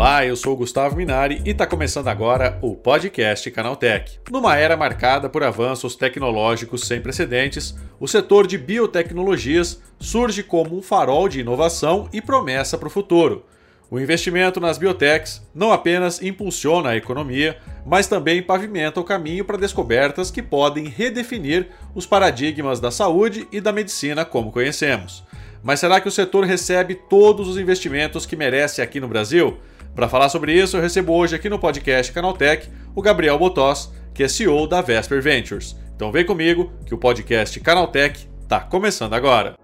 Olá, 0.00 0.24
eu 0.24 0.34
sou 0.34 0.56
Gustavo 0.56 0.96
Minari 0.96 1.42
e 1.44 1.50
está 1.50 1.66
começando 1.66 2.08
agora 2.08 2.58
o 2.62 2.74
podcast 2.74 3.50
Canaltech. 3.50 4.18
Numa 4.30 4.56
era 4.56 4.74
marcada 4.74 5.28
por 5.28 5.44
avanços 5.44 5.94
tecnológicos 5.94 6.86
sem 6.86 7.02
precedentes, 7.02 7.76
o 8.00 8.08
setor 8.08 8.46
de 8.46 8.56
biotecnologias 8.56 9.78
surge 9.98 10.42
como 10.42 10.74
um 10.74 10.80
farol 10.80 11.28
de 11.28 11.40
inovação 11.40 12.08
e 12.14 12.22
promessa 12.22 12.78
para 12.78 12.88
o 12.88 12.90
futuro. 12.90 13.44
O 13.90 14.00
investimento 14.00 14.58
nas 14.58 14.78
biotechs 14.78 15.46
não 15.54 15.70
apenas 15.70 16.22
impulsiona 16.22 16.88
a 16.88 16.96
economia, 16.96 17.58
mas 17.84 18.06
também 18.06 18.42
pavimenta 18.42 19.00
o 19.00 19.04
caminho 19.04 19.44
para 19.44 19.58
descobertas 19.58 20.30
que 20.30 20.40
podem 20.40 20.86
redefinir 20.86 21.68
os 21.94 22.06
paradigmas 22.06 22.80
da 22.80 22.90
saúde 22.90 23.46
e 23.52 23.60
da 23.60 23.70
medicina 23.70 24.24
como 24.24 24.50
conhecemos. 24.50 25.22
Mas 25.62 25.78
será 25.78 26.00
que 26.00 26.08
o 26.08 26.10
setor 26.10 26.44
recebe 26.44 26.94
todos 26.94 27.46
os 27.46 27.58
investimentos 27.58 28.24
que 28.24 28.34
merece 28.34 28.80
aqui 28.80 28.98
no 28.98 29.06
Brasil? 29.06 29.58
Para 29.94 30.08
falar 30.08 30.28
sobre 30.28 30.52
isso, 30.52 30.76
eu 30.76 30.80
recebo 30.80 31.12
hoje 31.12 31.34
aqui 31.34 31.48
no 31.48 31.58
podcast 31.58 32.12
Canaltech 32.12 32.68
o 32.94 33.02
Gabriel 33.02 33.38
Botós, 33.38 33.92
que 34.14 34.22
é 34.22 34.28
CEO 34.28 34.66
da 34.66 34.80
Vesper 34.80 35.20
Ventures. 35.20 35.76
Então 35.96 36.12
vem 36.12 36.24
comigo 36.24 36.72
que 36.86 36.94
o 36.94 36.98
podcast 36.98 37.58
Canaltech 37.60 38.28
está 38.42 38.60
começando 38.60 39.14
agora. 39.14 39.54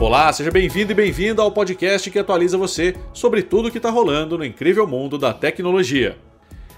Olá, 0.00 0.32
seja 0.32 0.50
bem-vindo 0.50 0.92
e 0.92 0.94
bem-vinda 0.94 1.42
ao 1.42 1.52
podcast 1.52 2.10
que 2.10 2.18
atualiza 2.18 2.56
você 2.56 2.94
sobre 3.12 3.42
tudo 3.42 3.70
que 3.70 3.76
está 3.76 3.90
rolando 3.90 4.38
no 4.38 4.44
incrível 4.44 4.86
mundo 4.86 5.18
da 5.18 5.34
tecnologia. 5.34 6.16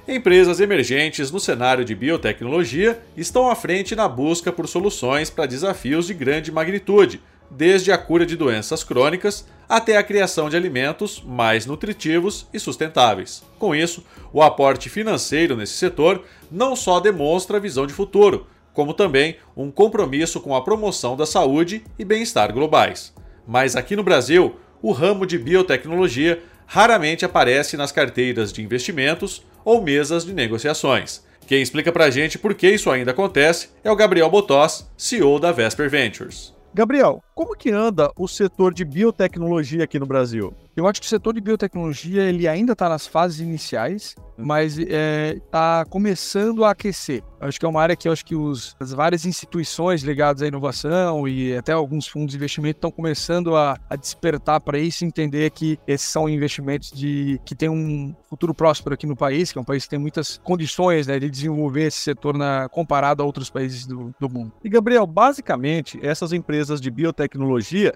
Empresas 0.09 0.59
emergentes 0.59 1.31
no 1.31 1.39
cenário 1.39 1.85
de 1.85 1.95
biotecnologia 1.95 3.01
estão 3.17 3.49
à 3.49 3.55
frente 3.55 3.95
na 3.95 4.09
busca 4.09 4.51
por 4.51 4.67
soluções 4.67 5.31
para 5.31 5.47
desafios 5.47 6.09
de 6.09 6.15
grande 6.15 6.51
magnitude, 6.51 7.21
desde 7.57 7.93
a 7.93 7.99
cura 7.99 8.25
de 8.25 8.37
doenças 8.37 8.83
crônicas 8.83 9.47
até 9.69 9.97
a 9.97 10.03
criação 10.03 10.49
de 10.49 10.57
alimentos 10.57 11.23
mais 11.25 11.67
nutritivos 11.67 12.47
e 12.53 12.59
sustentáveis. 12.59 13.43
Com 13.59 13.75
isso, 13.75 14.05
o 14.33 14.43
aporte 14.43 14.89
financeiro 14.89 15.57
nesse 15.57 15.75
setor 15.75 16.25
não 16.51 16.75
só 16.75 17.01
demonstra 17.01 17.61
visão 17.61 17.87
de 17.87 17.93
futuro, 17.93 18.47
como 18.73 18.95
também 18.95 19.37
um 19.57 19.71
compromisso 19.71 20.41
com 20.41 20.55
a 20.55 20.63
promoção 20.63 21.17
da 21.17 21.27
saúde 21.27 21.85
e 21.99 22.05
bem-estar 22.05 22.53
globais. 22.53 23.13
Mas 23.47 23.77
aqui 23.77 23.97
no 23.97 24.03
Brasil, 24.03 24.57
o 24.81 24.93
ramo 24.93 25.27
de 25.27 25.39
biotecnologia 25.39 26.43
raramente 26.67 27.25
aparece 27.25 27.77
nas 27.77 27.93
carteiras 27.93 28.53
de 28.53 28.63
investimentos 28.63 29.45
ou 29.65 29.83
mesas 29.83 30.25
de 30.25 30.33
negociações. 30.33 31.23
Quem 31.47 31.61
explica 31.61 31.93
pra 31.93 32.11
gente 32.11 32.39
por 32.39 32.55
que 32.55 32.69
isso 32.69 32.91
ainda 32.91 33.11
acontece 33.11 33.69
é 33.85 33.91
o 33.91 33.97
Gabriel 33.97 34.31
Botós, 34.31 34.91
CEO 34.97 35.39
da 35.39 35.53
Vesper 35.53 35.91
Ventures. 35.91 36.55
Gabriel, 36.75 37.23
como 37.43 37.57
que 37.57 37.73
anda 37.73 38.13
o 38.17 38.29
setor 38.29 38.73
de 38.73 38.85
biotecnologia 38.85 39.83
aqui 39.83 39.99
no 39.99 40.07
Brasil? 40.07 40.55
Eu 40.77 40.87
acho 40.87 41.01
que 41.01 41.07
o 41.07 41.11
setor 41.11 41.35
de 41.35 41.41
biotecnologia 41.41 42.23
ele 42.23 42.47
ainda 42.47 42.73
está 42.73 42.89
nas 42.89 43.07
fases 43.07 43.41
iniciais, 43.41 44.15
mas 44.39 44.79
está 44.79 44.95
é, 44.95 45.41
tá 45.51 45.85
começando 45.85 46.65
a 46.65 46.71
aquecer. 46.71 47.23
Acho 47.41 47.59
que 47.59 47.67
é 47.67 47.69
uma 47.69 47.83
área 47.83 47.97
que 47.97 48.09
eu 48.09 48.13
acho 48.13 48.25
que 48.25 48.37
os, 48.37 48.75
as 48.81 48.93
várias 48.93 49.27
instituições 49.27 50.03
ligadas 50.03 50.41
à 50.41 50.47
inovação 50.47 51.27
e 51.27 51.55
até 51.55 51.73
alguns 51.73 52.07
fundos 52.07 52.31
de 52.31 52.37
investimento 52.37 52.79
estão 52.79 52.91
começando 52.91 53.57
a, 53.57 53.77
a 53.91 53.97
despertar 53.97 54.61
para 54.61 54.79
isso, 54.79 55.05
entender 55.05 55.51
que 55.51 55.79
esses 55.87 56.09
são 56.09 56.29
investimentos 56.29 56.91
de 56.91 57.41
que 57.45 57.55
tem 57.55 57.69
um 57.69 58.15
futuro 58.31 58.55
próspero 58.55 58.95
aqui 58.95 59.07
no 59.07 59.17
país, 59.17 59.53
que 59.53 59.59
é 59.59 59.61
um 59.61 59.65
país 59.65 59.85
que 59.85 59.91
tem 59.91 59.99
muitas 59.99 60.39
condições 60.39 61.09
né, 61.09 61.19
de 61.19 61.29
desenvolver 61.29 61.89
esse 61.89 61.99
setor 61.99 62.39
na, 62.39 62.69
comparado 62.71 63.23
a 63.23 63.27
outros 63.27 63.51
países 63.51 63.85
do, 63.85 64.15
do 64.19 64.31
mundo. 64.31 64.53
E 64.65 64.69
Gabriel, 64.69 65.07
basicamente 65.07 65.99
essas 66.03 66.33
empresas 66.33 66.81
de 66.81 66.91
biotecnologia 66.91 67.32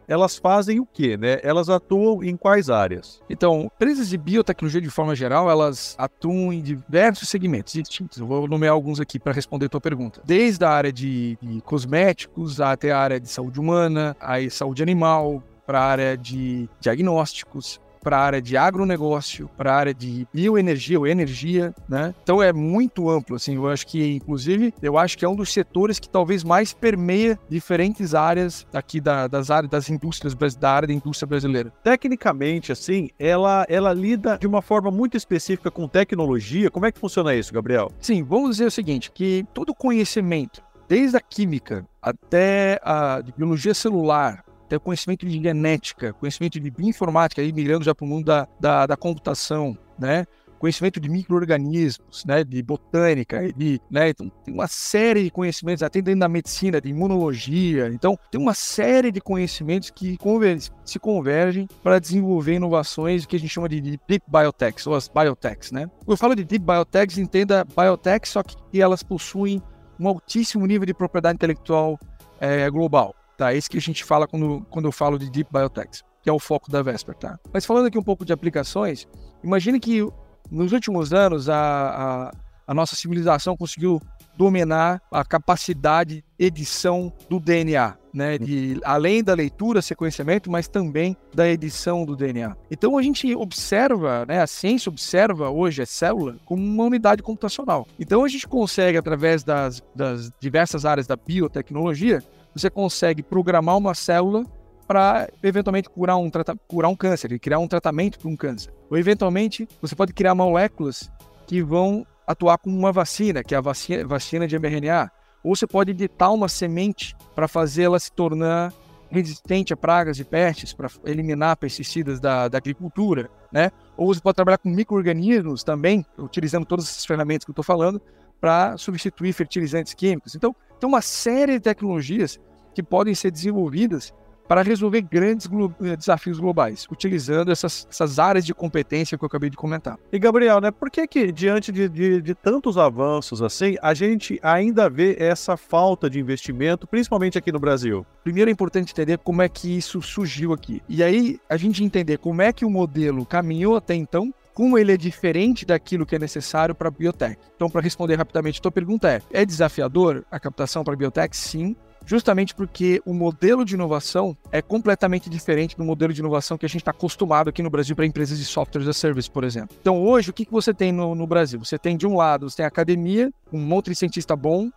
elas 0.09 0.37
fazem 0.37 0.81
o 0.81 0.87
quê? 0.87 1.17
Né? 1.17 1.39
Elas 1.43 1.69
atuam 1.69 2.23
em 2.23 2.37
quais 2.37 2.71
áreas? 2.71 3.21
Então, 3.29 3.71
empresas 3.75 4.09
de 4.09 4.17
biotecnologia, 4.17 4.81
de 4.81 4.91
forma 4.91 5.15
geral, 5.15 5.51
elas 5.51 5.95
atuam 5.99 6.53
em 6.53 6.63
diversos 6.63 7.29
segmentos 7.29 7.73
distintos. 7.73 8.19
Eu 8.19 8.27
vou 8.27 8.49
nomear 8.49 8.73
alguns 8.73 9.01
aqui 9.01 9.19
para 9.19 9.33
responder 9.33 9.67
a 9.67 9.69
tua 9.69 9.81
pergunta. 9.81 10.23
Desde 10.25 10.65
a 10.65 10.71
área 10.71 10.93
de, 10.93 11.39
de 11.41 11.61
cosméticos 11.63 12.61
até 12.61 12.93
a 12.93 12.99
área 12.99 13.21
de 13.21 13.29
saúde 13.29 13.61
humana, 13.61 14.17
a 14.21 14.37
saúde 14.51 14.83
animal, 14.83 15.43
para 15.67 15.81
a 15.81 15.85
área 15.85 16.17
de 16.17 16.69
diagnósticos, 16.81 17.81
para 18.07 18.19
a 18.19 18.21
área 18.21 18.41
de 18.41 18.57
agronegócio, 18.57 19.51
para 19.57 19.73
a 19.73 19.77
área 19.77 19.93
de 19.93 20.29
bioenergia 20.33 20.97
ou 20.97 21.09
energia, 21.09 21.75
né? 21.89 22.15
Então 22.23 22.41
é 22.41 22.53
muito 22.53 23.11
amplo, 23.11 23.35
assim, 23.35 23.57
eu 23.57 23.67
acho 23.67 23.85
que, 23.85 24.15
inclusive, 24.15 24.73
eu 24.81 24.97
acho 24.97 25.19
que 25.19 25.25
é 25.25 25.29
um 25.29 25.35
dos 25.35 25.53
setores 25.53 25.99
que 25.99 26.09
talvez 26.09 26.45
mais 26.45 26.73
permeia 26.73 27.37
diferentes 27.49 28.15
áreas 28.15 28.65
aqui 28.73 29.01
da, 29.01 29.27
das 29.27 29.51
áreas 29.51 29.69
das 29.69 29.91
indústrias, 29.91 30.37
da 30.55 30.71
área 30.71 30.87
da 30.87 30.95
indústria 30.95 31.27
brasileira. 31.27 31.73
Tecnicamente, 31.83 32.71
assim, 32.71 33.11
ela, 33.19 33.67
ela 33.69 33.93
lida 33.93 34.39
de 34.39 34.47
uma 34.47 34.63
forma 34.63 34.89
muito 34.89 35.17
específica 35.17 35.69
com 35.69 35.89
tecnologia. 35.89 36.71
Como 36.71 36.87
é 36.87 36.93
que 36.93 37.01
funciona 37.01 37.35
isso, 37.35 37.53
Gabriel? 37.53 37.91
Sim, 37.99 38.23
vamos 38.23 38.51
dizer 38.51 38.67
o 38.67 38.71
seguinte, 38.71 39.11
que 39.11 39.45
todo 39.53 39.75
conhecimento, 39.75 40.63
desde 40.89 41.17
a 41.17 41.21
química 41.21 41.85
até 42.01 42.79
a 42.85 43.21
biologia 43.37 43.75
celular, 43.75 44.46
ter 44.69 44.81
conhecimento 44.81 45.27
de 45.27 45.41
genética, 45.41 46.13
conhecimento 46.13 46.61
de 46.61 46.71
bioinformática, 46.71 47.41
aí 47.41 47.53
migrando 47.53 47.85
já 47.85 47.95
para 47.95 48.05
o 48.05 48.09
mundo 48.09 48.27
da, 48.27 48.49
da, 48.61 48.87
da, 48.87 48.97
computação, 48.97 49.77
né? 49.99 50.27
conhecimento 50.59 50.99
de 50.99 51.09
micro-organismos, 51.09 52.25
né? 52.25 52.43
de 52.43 52.63
botânica, 52.63 53.53
de, 53.53 53.81
né? 53.91 54.09
então, 54.09 54.31
tem 54.45 54.55
uma 54.55 54.67
série 54.67 55.25
de 55.25 55.31
conhecimentos, 55.31 55.83
até 55.83 56.01
dentro 56.01 56.21
da 56.21 56.29
medicina, 56.29 56.81
de 56.81 56.89
imunologia, 56.89 57.89
então 57.89 58.19
tem 58.31 58.41
uma 58.41 58.55
série 58.55 59.13
de 59.13 59.21
conhecimentos 59.21 59.91
que 59.91 60.17
conver 60.17 60.59
se 60.85 60.99
convergem 60.99 61.69
para 61.83 61.99
desenvolver 61.99 62.55
inovações 62.55 63.27
que 63.27 63.37
a 63.37 63.39
gente 63.39 63.51
chama 63.51 63.69
de 63.69 63.81
Deep 63.81 64.23
Biotechs, 64.27 64.87
ou 64.87 64.95
as 64.95 65.09
Biotechs. 65.09 65.71
Né? 65.73 65.87
Quando 65.99 66.11
eu 66.13 66.17
falo 66.17 66.35
de 66.35 66.45
Deep 66.45 66.65
Biotechs, 66.65 67.19
entenda 67.19 67.65
Biotechs, 67.65 68.31
só 68.31 68.43
que 68.43 68.81
elas 68.81 69.03
possuem 69.03 69.63
um 69.99 70.09
altíssimo 70.09 70.67
nível 70.67 70.87
de 70.87 70.95
propriedade 70.95 71.37
intelectual 71.37 71.99
é, 72.41 72.69
global. 72.71 73.15
Tá? 73.37 73.53
É 73.53 73.57
isso 73.57 73.71
que 73.71 73.79
a 73.79 73.81
gente 73.81 74.05
fala 74.05 74.27
quando, 74.27 74.67
quando 74.71 74.87
eu 74.87 74.93
falo 74.93 75.19
de 75.19 75.31
Deep 75.31 75.51
Biotechs, 75.53 76.03
que 76.23 76.31
é 76.31 76.33
o 76.33 76.39
foco 76.39 76.71
da 76.71 76.83
Vesper. 76.83 77.15
Tá? 77.15 77.39
Mas 77.53 77.65
falando 77.65 77.87
aqui 77.87 77.99
um 77.99 78.03
pouco 78.03 78.25
de 78.25 78.33
aplicações, 78.33 79.07
imagine 79.43 79.79
que 79.79 80.07
nos 80.51 80.73
últimos 80.73 81.13
anos 81.13 81.49
a, 81.49 81.57
a, 81.57 82.31
a 82.67 82.75
nossa 82.75 82.97
civilização 82.97 83.57
conseguiu 83.57 84.01
dominar 84.37 85.01
a 85.11 85.25
capacidade 85.25 86.17
de 86.17 86.25
edição 86.47 87.13
do 87.29 87.41
DNA, 87.41 87.97
né? 88.13 88.37
De, 88.37 88.79
além 88.85 89.25
da 89.25 89.35
leitura, 89.35 89.81
sequenciamento, 89.81 90.51
mas 90.51 90.69
também 90.69 91.17
da 91.35 91.49
edição 91.49 92.05
do 92.05 92.15
DNA. 92.15 92.55
Então 92.71 92.99
a 92.99 93.03
gente 93.03 93.35
observa, 93.35 94.27
né? 94.27 94.43
A 94.43 94.47
ciência 94.47 94.91
observa 94.91 95.49
hoje 95.49 95.83
a 95.83 95.87
célula 95.87 96.37
como 96.45 96.63
uma 96.63 96.85
unidade 96.85 97.23
computacional. 97.23 97.87
Então 97.99 98.25
a 98.25 98.29
gente 98.29 98.47
consegue, 98.47 98.99
através 98.99 99.43
das, 99.43 99.83
das 99.95 100.31
diversas 100.39 100.85
áreas 100.85 101.07
da 101.07 101.17
biotecnologia, 101.17 102.23
você 102.57 102.71
consegue 102.71 103.23
programar 103.23 103.77
uma 103.77 103.95
célula 103.95 104.45
para 104.89 105.29
eventualmente 105.43 105.91
curar 105.91 106.17
um, 106.17 106.31
curar 106.67 106.89
um 106.89 106.97
câncer, 106.97 107.39
criar 107.39 107.59
um 107.59 107.69
tratamento 107.69 108.19
para 108.19 108.29
um 108.29 108.37
câncer. 108.37 108.73
Ou 108.89 108.97
eventualmente 108.97 109.69
você 109.83 109.95
pode 109.95 110.15
criar 110.15 110.35
moléculas 110.35 111.11
que 111.47 111.63
vão 111.63 112.07
atuar 112.27 112.57
como 112.59 112.77
uma 112.77 112.93
vacina, 112.93 113.45
que 113.45 113.55
é 113.55 113.59
a 113.59 113.61
vacina, 113.61 114.07
vacina 114.07 114.49
de 114.49 114.59
mRNA. 114.59 115.11
Ou 115.45 115.55
você 115.55 115.67
pode 115.67 115.91
editar 115.91 116.31
uma 116.31 116.49
semente 116.49 117.15
para 117.35 117.47
fazê-la 117.47 117.99
se 117.99 118.11
tornar 118.11 118.73
resistente 119.11 119.73
a 119.73 119.77
pragas 119.77 120.19
e 120.19 120.25
pestes, 120.25 120.73
para 120.73 120.89
eliminar 121.05 121.57
pesticidas 121.57 122.19
da, 122.19 122.49
da 122.49 122.59
agricultura, 122.59 123.31
né? 123.53 123.71
Ou 123.97 124.13
você 124.13 124.21
pode 124.21 124.35
trabalhar 124.35 124.59
com 124.59 124.69
micro-organismos 124.69 125.63
também, 125.63 126.05
utilizando 126.19 126.65
todas 126.65 126.87
essas 126.87 127.05
ferramentas 127.05 127.45
que 127.45 127.51
eu 127.51 127.53
estou 127.53 127.65
falando, 127.65 128.01
para 128.41 128.77
substituir 128.77 129.33
fertilizantes 129.33 129.95
químicos. 129.95 130.35
Então, 130.35 130.55
tem 130.79 130.89
uma 130.89 131.01
série 131.01 131.55
de 131.55 131.61
tecnologias 131.61 132.39
que 132.75 132.83
podem 132.83 133.15
ser 133.15 133.31
desenvolvidas 133.31 134.13
para 134.47 134.63
resolver 134.63 135.03
grandes 135.03 135.47
glo 135.47 135.75
eh, 135.83 135.97
desafios 135.97 136.39
globais, 136.39 136.87
utilizando 136.91 137.51
essas, 137.51 137.87
essas, 137.91 138.19
áreas 138.19 138.45
de 138.45 138.55
competência 138.55 139.19
que 139.19 139.25
eu 139.25 139.27
acabei 139.27 139.51
de 139.51 139.57
comentar. 139.57 139.99
E 140.13 140.19
Gabriel, 140.19 140.61
né, 140.61 140.71
por 140.71 140.91
que 140.91 141.07
que 141.07 141.33
diante 141.33 141.73
de, 141.73 141.89
de, 141.89 142.23
de, 142.23 142.35
tantos 142.35 142.79
avanços 142.79 143.43
assim, 143.43 143.77
a 143.83 143.93
gente 143.93 144.39
ainda 144.43 144.89
vê 144.89 145.17
essa 145.19 145.57
falta 145.57 146.09
de 146.09 146.21
investimento, 146.21 146.87
principalmente 146.87 147.37
aqui 147.37 147.51
no 147.51 147.59
Brasil? 147.59 148.07
Primeiro 148.23 148.51
é 148.51 148.53
importante 148.53 148.93
entender 148.93 149.19
como 149.19 149.43
é 149.43 149.49
que 149.49 149.77
isso 149.77 150.01
surgiu 150.01 150.53
aqui. 150.53 150.83
E 150.89 151.03
aí 151.03 151.41
a 151.49 151.57
gente 151.57 151.83
entender 151.83 152.19
como 152.19 152.43
é 152.43 152.53
que 152.53 152.65
o 152.65 152.71
modelo 152.71 153.27
caminhou 153.27 153.77
até 153.77 153.95
então 153.95 154.33
como 154.57 154.79
ele 154.79 154.91
é 154.91 154.97
diferente 154.97 155.67
daquilo 155.67 156.07
que 156.07 156.17
é 156.17 156.19
necessário 156.19 156.75
para 156.75 156.89
a 156.89 156.91
biotech. 156.91 157.37
Então, 157.55 157.69
para 157.69 157.83
responder 157.83 158.15
rapidamente, 158.15 158.59
a 158.59 158.63
tua 158.63 158.73
pergunta 158.73 159.07
é: 159.07 159.21
é 159.31 159.45
desafiador 159.45 160.25
a 160.31 160.41
captação 160.41 160.83
para 160.83 160.95
a 160.95 160.97
biotech? 160.97 161.37
Sim, 161.37 161.77
justamente 162.07 162.55
porque 162.55 163.03
o 163.05 163.13
modelo 163.13 163.67
de 163.67 163.75
inovação 163.75 164.35
é 164.51 164.63
completamente 164.63 165.29
diferente 165.29 165.77
do 165.77 165.85
modelo 165.85 166.11
de 166.11 166.21
inovação 166.21 166.57
que 166.57 166.65
a 166.65 166.69
gente 166.71 166.81
está 166.81 166.91
acostumado 166.91 167.51
aqui 167.51 167.63
no 167.63 167.69
Brasil 167.69 167.95
para 167.95 168.07
empresas 168.07 168.39
de 168.39 168.47
software 168.47 168.89
as 168.89 168.97
service, 168.97 169.31
por 169.31 169.45
exemplo. 169.45 169.77
Então, 169.79 170.03
hoje, 170.03 170.31
o 170.31 170.33
que, 170.33 170.47
que 170.47 170.53
você 170.53 170.73
tem 170.73 170.91
no, 170.91 171.15
no 171.15 171.27
Brasil? 171.27 171.63
Você 171.63 171.79
tem, 171.79 171.95
de 171.95 172.07
um 172.07 172.17
lado, 172.17 172.49
você 172.49 172.57
tem 172.57 172.65
a 172.65 172.69
academia, 172.69 173.31
um 173.53 173.61
monte 173.61 173.91
de 173.91 173.97
cientista 173.97 174.35
bom, 174.35 174.71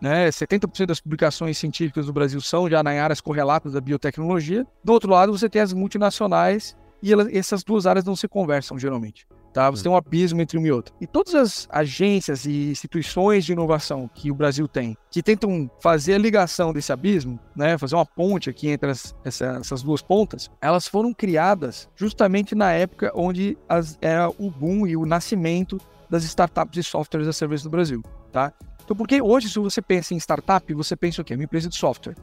né? 0.00 0.30
70% 0.30 0.86
das 0.86 1.00
publicações 1.00 1.58
científicas 1.58 2.06
do 2.06 2.12
Brasil 2.12 2.40
são 2.40 2.70
já 2.70 2.80
em 2.80 2.98
áreas 2.98 3.20
correlatas 3.20 3.74
da 3.74 3.82
biotecnologia. 3.82 4.66
Do 4.82 4.94
outro 4.94 5.10
lado, 5.10 5.30
você 5.30 5.46
tem 5.46 5.60
as 5.60 5.74
multinacionais 5.74 6.74
e 7.02 7.12
ela, 7.12 7.28
essas 7.32 7.62
duas 7.62 7.86
áreas 7.86 8.04
não 8.04 8.16
se 8.16 8.28
conversam 8.28 8.78
geralmente. 8.78 9.26
Tá? 9.52 9.70
Você 9.70 9.84
tem 9.84 9.90
um 9.90 9.96
abismo 9.96 10.42
entre 10.42 10.58
uma 10.58 10.66
e 10.66 10.70
outra. 10.70 10.94
E 11.00 11.06
todas 11.06 11.34
as 11.34 11.66
agências 11.70 12.44
e 12.44 12.70
instituições 12.70 13.42
de 13.42 13.52
inovação 13.52 14.06
que 14.14 14.30
o 14.30 14.34
Brasil 14.34 14.68
tem, 14.68 14.94
que 15.10 15.22
tentam 15.22 15.70
fazer 15.80 16.12
a 16.12 16.18
ligação 16.18 16.74
desse 16.74 16.92
abismo, 16.92 17.40
né, 17.56 17.78
fazer 17.78 17.94
uma 17.94 18.04
ponte 18.04 18.50
aqui 18.50 18.68
entre 18.68 18.90
as, 18.90 19.16
essa, 19.24 19.56
essas 19.58 19.82
duas 19.82 20.02
pontas, 20.02 20.50
elas 20.60 20.86
foram 20.86 21.14
criadas 21.14 21.88
justamente 21.96 22.54
na 22.54 22.70
época 22.72 23.10
onde 23.14 23.56
as, 23.66 23.96
era 24.02 24.28
o 24.28 24.50
boom 24.50 24.86
e 24.86 24.94
o 24.94 25.06
nascimento 25.06 25.80
das 26.10 26.22
startups 26.24 26.74
de 26.74 26.82
softwares 26.82 27.26
a 27.26 27.32
serviço 27.32 27.64
no 27.64 27.70
Brasil. 27.70 28.02
Tá? 28.30 28.52
Então, 28.84 28.94
porque 28.94 29.22
hoje, 29.22 29.48
se 29.48 29.58
você 29.58 29.80
pensa 29.80 30.12
em 30.12 30.18
startup, 30.18 30.72
você 30.74 30.94
pensa 30.94 31.22
o 31.22 31.24
quê? 31.24 31.34
Uma 31.34 31.44
empresa 31.44 31.68
de 31.68 31.76
software. 31.76 32.14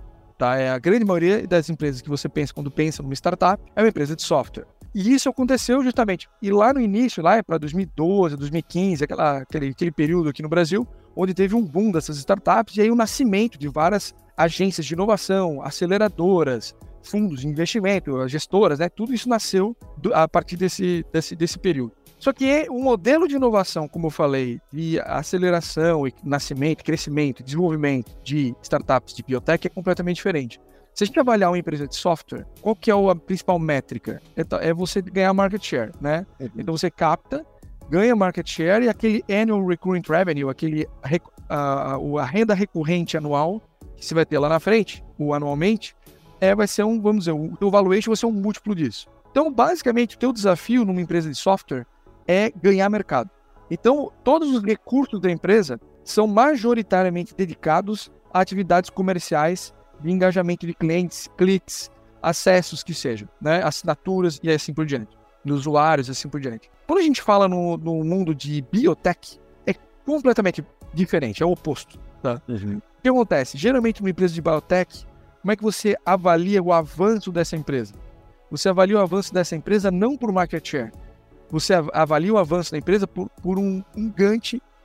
Tá? 0.44 0.58
É 0.58 0.70
a 0.70 0.78
grande 0.78 1.06
maioria 1.06 1.48
das 1.48 1.70
empresas 1.70 2.02
que 2.02 2.10
você 2.10 2.28
pensa 2.28 2.54
quando 2.54 2.70
pensa 2.70 3.02
numa 3.02 3.14
startup 3.14 3.64
é 3.74 3.82
uma 3.82 3.88
empresa 3.88 4.14
de 4.14 4.24
software. 4.24 4.66
E 4.94 5.14
isso 5.14 5.30
aconteceu 5.30 5.82
justamente. 5.82 6.28
E 6.42 6.52
lá 6.52 6.74
no 6.74 6.82
início, 6.82 7.24
lá 7.24 7.42
para 7.42 7.58
2012, 7.58 8.36
2015, 8.36 9.06
aquela, 9.06 9.38
aquele, 9.38 9.70
aquele 9.70 9.92
período 9.94 10.28
aqui 10.28 10.44
no 10.44 10.50
Brasil, 10.50 10.86
onde 11.16 11.34
teve 11.34 11.56
um 11.56 11.64
boom 11.64 11.94
dessas 11.94 12.18
startups 12.18 12.76
e 12.76 12.82
aí 12.82 12.92
o 12.92 12.96
nascimento 12.96 13.58
de 13.58 13.70
várias 13.70 14.14
agências 14.36 14.86
de 14.86 14.94
inovação, 14.94 15.62
aceleradoras, 15.62 16.76
fundos 17.02 17.40
de 17.40 17.48
investimento, 17.48 18.28
gestoras, 18.28 18.80
né? 18.80 18.90
Tudo 18.90 19.14
isso 19.14 19.30
nasceu 19.30 19.74
a 20.14 20.28
partir 20.28 20.58
desse, 20.58 21.06
desse, 21.14 21.38
desse 21.38 21.58
período. 21.58 21.94
Só 22.24 22.32
que 22.32 22.66
o 22.70 22.80
modelo 22.82 23.28
de 23.28 23.36
inovação, 23.36 23.86
como 23.86 24.08
eu 24.08 24.10
falei, 24.10 24.62
de 24.72 24.98
aceleração, 25.02 26.04
nascimento, 26.24 26.82
crescimento, 26.82 27.44
desenvolvimento 27.44 28.18
de 28.24 28.56
startups 28.62 29.14
de 29.14 29.22
biotech 29.22 29.68
é 29.68 29.70
completamente 29.70 30.16
diferente. 30.16 30.58
Se 30.94 31.04
a 31.04 31.08
gente 31.08 31.20
avaliar 31.20 31.52
uma 31.52 31.58
empresa 31.58 31.86
de 31.86 31.98
software, 31.98 32.46
qual 32.62 32.78
que 32.78 32.90
é 32.90 32.94
a 32.94 33.14
principal 33.14 33.60
métrica? 33.60 34.22
É, 34.38 34.70
é 34.70 34.74
você 34.74 35.02
ganhar 35.02 35.34
market 35.34 35.62
share, 35.62 35.92
né? 36.00 36.26
Uhum. 36.40 36.50
Então 36.56 36.78
você 36.78 36.90
capta, 36.90 37.46
ganha 37.90 38.16
market 38.16 38.50
share 38.50 38.86
e 38.86 38.88
aquele 38.88 39.22
annual 39.30 39.68
recurring 39.68 40.04
revenue, 40.08 40.50
aquele 40.50 40.88
a, 41.50 41.98
a 41.98 42.26
renda 42.26 42.54
recorrente 42.54 43.18
anual 43.18 43.62
que 43.98 44.06
você 44.06 44.14
vai 44.14 44.26
ter 44.26 44.40
lá 44.40 44.48
na 44.48 44.62
frente, 44.62 45.04
ou 45.20 45.34
anualmente, 45.34 45.94
é, 46.40 46.56
vai 46.56 46.70
ser 46.70 46.86
um, 46.86 47.02
vamos 47.02 47.26
dizer, 47.26 47.34
o 47.34 47.58
teu 47.58 47.70
valuation 47.70 48.12
vai 48.12 48.16
ser 48.16 48.28
um 48.28 48.32
múltiplo 48.32 48.74
disso. 48.74 49.10
Então, 49.30 49.52
basicamente, 49.52 50.16
o 50.16 50.20
teu 50.20 50.32
desafio 50.32 50.86
numa 50.86 51.02
empresa 51.02 51.30
de 51.30 51.36
software 51.36 51.86
é 52.28 52.52
ganhar 52.52 52.90
mercado. 52.90 53.30
Então, 53.70 54.12
todos 54.24 54.50
os 54.54 54.64
recursos 54.64 55.20
da 55.20 55.32
empresa 55.32 55.80
são 56.04 56.28
majoritariamente 56.28 57.34
dedicados 57.36 58.12
a 58.34 58.40
atividades 58.42 58.90
comerciais 58.90 59.74
de 60.00 60.12
engajamento 60.12 60.68
de 60.68 60.74
clientes, 60.74 61.30
cliques, 61.38 61.90
acessos 62.22 62.84
que 62.84 62.94
sejam, 62.94 63.28
né? 63.42 63.64
assinaturas 63.64 64.40
e 64.44 64.50
assim 64.50 64.74
por 64.74 64.86
diante, 64.86 65.18
de 65.44 65.52
usuários 65.52 66.08
e 66.08 66.12
assim 66.12 66.30
por 66.30 66.40
diante. 66.40 66.70
Quando 66.88 67.00
a 67.00 67.04
gente 67.04 67.22
fala 67.22 67.48
no, 67.48 67.78
no 67.78 68.04
mundo 68.04 68.34
de 68.36 68.62
biotech, 68.62 69.40
é 69.66 69.74
completamente 70.06 70.66
diferente, 70.94 71.42
é 71.42 71.46
o 71.46 71.52
oposto. 71.52 72.00
Tá? 72.22 72.42
Uhum. 72.48 72.78
O 72.78 73.02
que 73.02 73.10
acontece? 73.10 73.58
Geralmente, 73.58 74.02
uma 74.02 74.10
empresa 74.10 74.34
de 74.34 74.42
biotech, 74.42 75.06
como 75.42 75.52
é 75.52 75.56
que 75.56 75.64
você 75.64 75.96
avalia 76.06 76.62
o 76.64 76.72
avanço 76.72 77.32
dessa 77.32 77.56
empresa? 77.56 77.94
Você 78.50 78.70
avalia 78.70 78.98
o 78.98 79.02
avanço 79.02 79.34
dessa 79.34 79.56
empresa 79.56 79.92
não 79.92 80.16
por 80.16 80.32
market 80.32 80.66
share, 80.66 80.92
você 81.54 81.76
avalia 81.94 82.34
o 82.34 82.40
avanço 82.40 82.72
da 82.72 82.80
empresa 82.80 83.06
por, 83.06 83.30
por 83.30 83.60
um, 83.60 83.84
um 83.96 84.12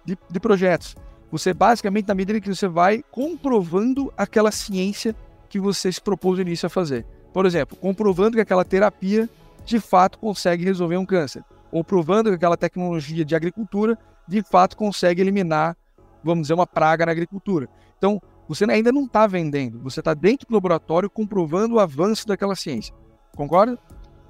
de, 0.04 0.18
de 0.30 0.38
projetos. 0.38 0.94
Você 1.32 1.54
basicamente, 1.54 2.08
na 2.08 2.14
medida 2.14 2.38
que 2.42 2.54
você 2.54 2.68
vai 2.68 3.02
comprovando 3.10 4.12
aquela 4.18 4.50
ciência 4.50 5.16
que 5.48 5.58
você 5.58 5.90
se 5.90 5.98
propôs 5.98 6.36
no 6.36 6.42
início 6.42 6.66
a 6.66 6.68
fazer. 6.68 7.06
Por 7.32 7.46
exemplo, 7.46 7.74
comprovando 7.74 8.36
que 8.36 8.42
aquela 8.42 8.66
terapia 8.66 9.30
de 9.64 9.80
fato 9.80 10.18
consegue 10.18 10.62
resolver 10.62 10.98
um 10.98 11.06
câncer, 11.06 11.42
ou 11.72 11.82
provando 11.82 12.28
que 12.28 12.36
aquela 12.36 12.56
tecnologia 12.56 13.24
de 13.24 13.34
agricultura 13.34 13.98
de 14.26 14.42
fato 14.42 14.76
consegue 14.76 15.22
eliminar, 15.22 15.74
vamos 16.22 16.42
dizer, 16.42 16.54
uma 16.54 16.66
praga 16.66 17.06
na 17.06 17.12
agricultura. 17.12 17.66
Então, 17.96 18.20
você 18.46 18.70
ainda 18.70 18.92
não 18.92 19.06
está 19.06 19.26
vendendo, 19.26 19.78
você 19.78 20.00
está 20.00 20.12
dentro 20.12 20.46
do 20.46 20.52
laboratório 20.52 21.08
comprovando 21.08 21.76
o 21.76 21.80
avanço 21.80 22.28
daquela 22.28 22.54
ciência. 22.54 22.94
Concorda? 23.34 23.78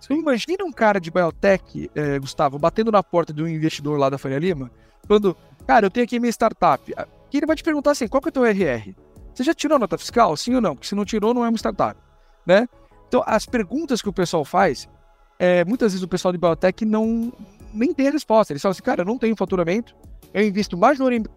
Você 0.01 0.15
imagina 0.15 0.65
um 0.65 0.73
cara 0.73 1.01
de 1.01 1.11
biotech, 1.11 1.91
eh, 1.95 2.19
Gustavo, 2.19 2.59
batendo 2.59 2.93
na 2.93 3.03
porta 3.03 3.33
de 3.33 3.43
um 3.43 3.49
investidor 3.49 3.99
lá 3.99 4.09
da 4.09 4.19
Faria 4.19 4.39
Lima, 4.39 4.71
quando 5.07 5.37
Cara, 5.69 5.85
eu 5.85 5.91
tenho 5.91 6.05
aqui 6.05 6.19
minha 6.19 6.31
startup. 6.31 6.91
E 7.31 7.37
ele 7.37 7.45
vai 7.45 7.55
te 7.55 7.63
perguntar 7.63 7.91
assim, 7.91 8.09
qual 8.09 8.23
que 8.23 8.29
é 8.29 8.31
o 8.31 8.33
teu 8.33 8.47
RR? 8.47 8.95
Você 9.35 9.45
já 9.45 9.53
tirou 9.53 9.79
nota 9.79 9.99
fiscal? 9.99 10.35
Sim 10.35 10.55
ou 10.55 10.63
não? 10.63 10.75
Porque 10.75 10.89
se 10.89 10.95
não 10.95 11.05
tirou, 11.05 11.35
não 11.35 11.45
é 11.45 11.49
uma 11.51 11.59
startup, 11.59 12.01
né? 12.47 12.67
Então, 13.07 13.23
as 13.27 13.45
perguntas 13.45 14.01
que 14.01 14.09
o 14.09 14.13
pessoal 14.13 14.47
faz, 14.47 14.89
é, 15.39 15.67
muitas 15.67 15.93
vezes 15.93 16.03
o 16.03 16.09
pessoal 16.09 16.33
de 16.33 16.39
biotech 16.39 16.87
não 16.87 17.31
nem 17.75 17.93
tem 17.93 18.09
a 18.09 18.11
resposta. 18.11 18.55
Eles 18.55 18.63
falam 18.63 18.73
assim, 18.73 18.83
cara, 18.83 19.03
eu 19.03 19.05
não 19.05 19.19
tenho 19.19 19.37
faturamento, 19.37 19.95
eu 20.33 20.43
invisto 20.43 20.75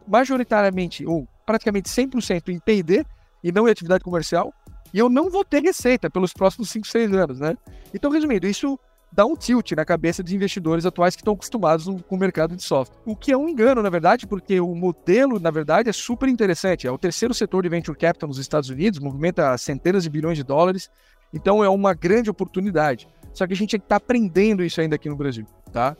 majoritariamente, 0.08 1.06
ou 1.06 1.28
praticamente 1.46 1.90
100% 1.90 2.48
em 2.48 2.60
P&D 2.60 3.06
e 3.44 3.52
não 3.52 3.68
em 3.68 3.72
atividade 3.72 4.02
comercial, 4.02 4.54
e 4.94 5.00
eu 5.00 5.10
não 5.10 5.30
vou 5.30 5.44
ter 5.44 5.62
receita 5.62 6.10
pelos 6.10 6.34
próximos 6.34 6.70
5, 6.70 6.88
6 6.88 7.14
anos, 7.14 7.40
né? 7.40 7.58
Então, 7.94 8.12
resumindo, 8.12 8.48
isso 8.48 8.80
dá 9.12 9.26
um 9.26 9.36
tilt 9.36 9.72
na 9.74 9.84
cabeça 9.84 10.24
dos 10.24 10.32
investidores 10.32 10.86
atuais 10.86 11.16
que 11.16 11.22
estão 11.22 11.34
acostumados 11.34 11.86
com 11.86 12.16
o 12.16 12.20
mercado 12.20 12.56
de 12.56 12.64
software. 12.64 12.98
O 13.06 13.16
que 13.16 13.32
é 13.32 13.38
um 13.38 13.50
engano, 13.50 13.82
na 13.82 13.90
verdade, 13.90 14.26
porque 14.26 14.60
o 14.60 14.74
modelo, 14.74 15.40
na 15.40 15.52
verdade, 15.52 15.90
é 15.90 15.94
super 15.94 16.30
interessante. 16.30 16.88
É 16.88 16.92
o 16.92 16.98
terceiro 16.98 17.34
setor 17.34 17.64
de 17.64 17.70
venture 17.70 17.98
capital 17.98 18.30
nos 18.30 18.38
Estados 18.38 18.70
Unidos, 18.70 19.00
movimenta 19.00 19.58
centenas 19.58 20.04
de 20.04 20.10
bilhões 20.10 20.38
de 20.38 20.44
dólares, 20.44 20.90
então 21.34 21.64
é 21.64 21.70
uma 21.70 21.94
grande 21.94 22.30
oportunidade. 22.30 23.08
Só 23.34 23.46
que 23.46 23.54
a 23.54 23.56
gente 23.56 23.76
está 23.76 23.98
aprendendo 23.98 24.64
isso 24.64 24.80
ainda 24.80 24.96
aqui 24.96 25.10
no 25.10 25.16
Brasil, 25.16 25.46
tá? 25.72 25.96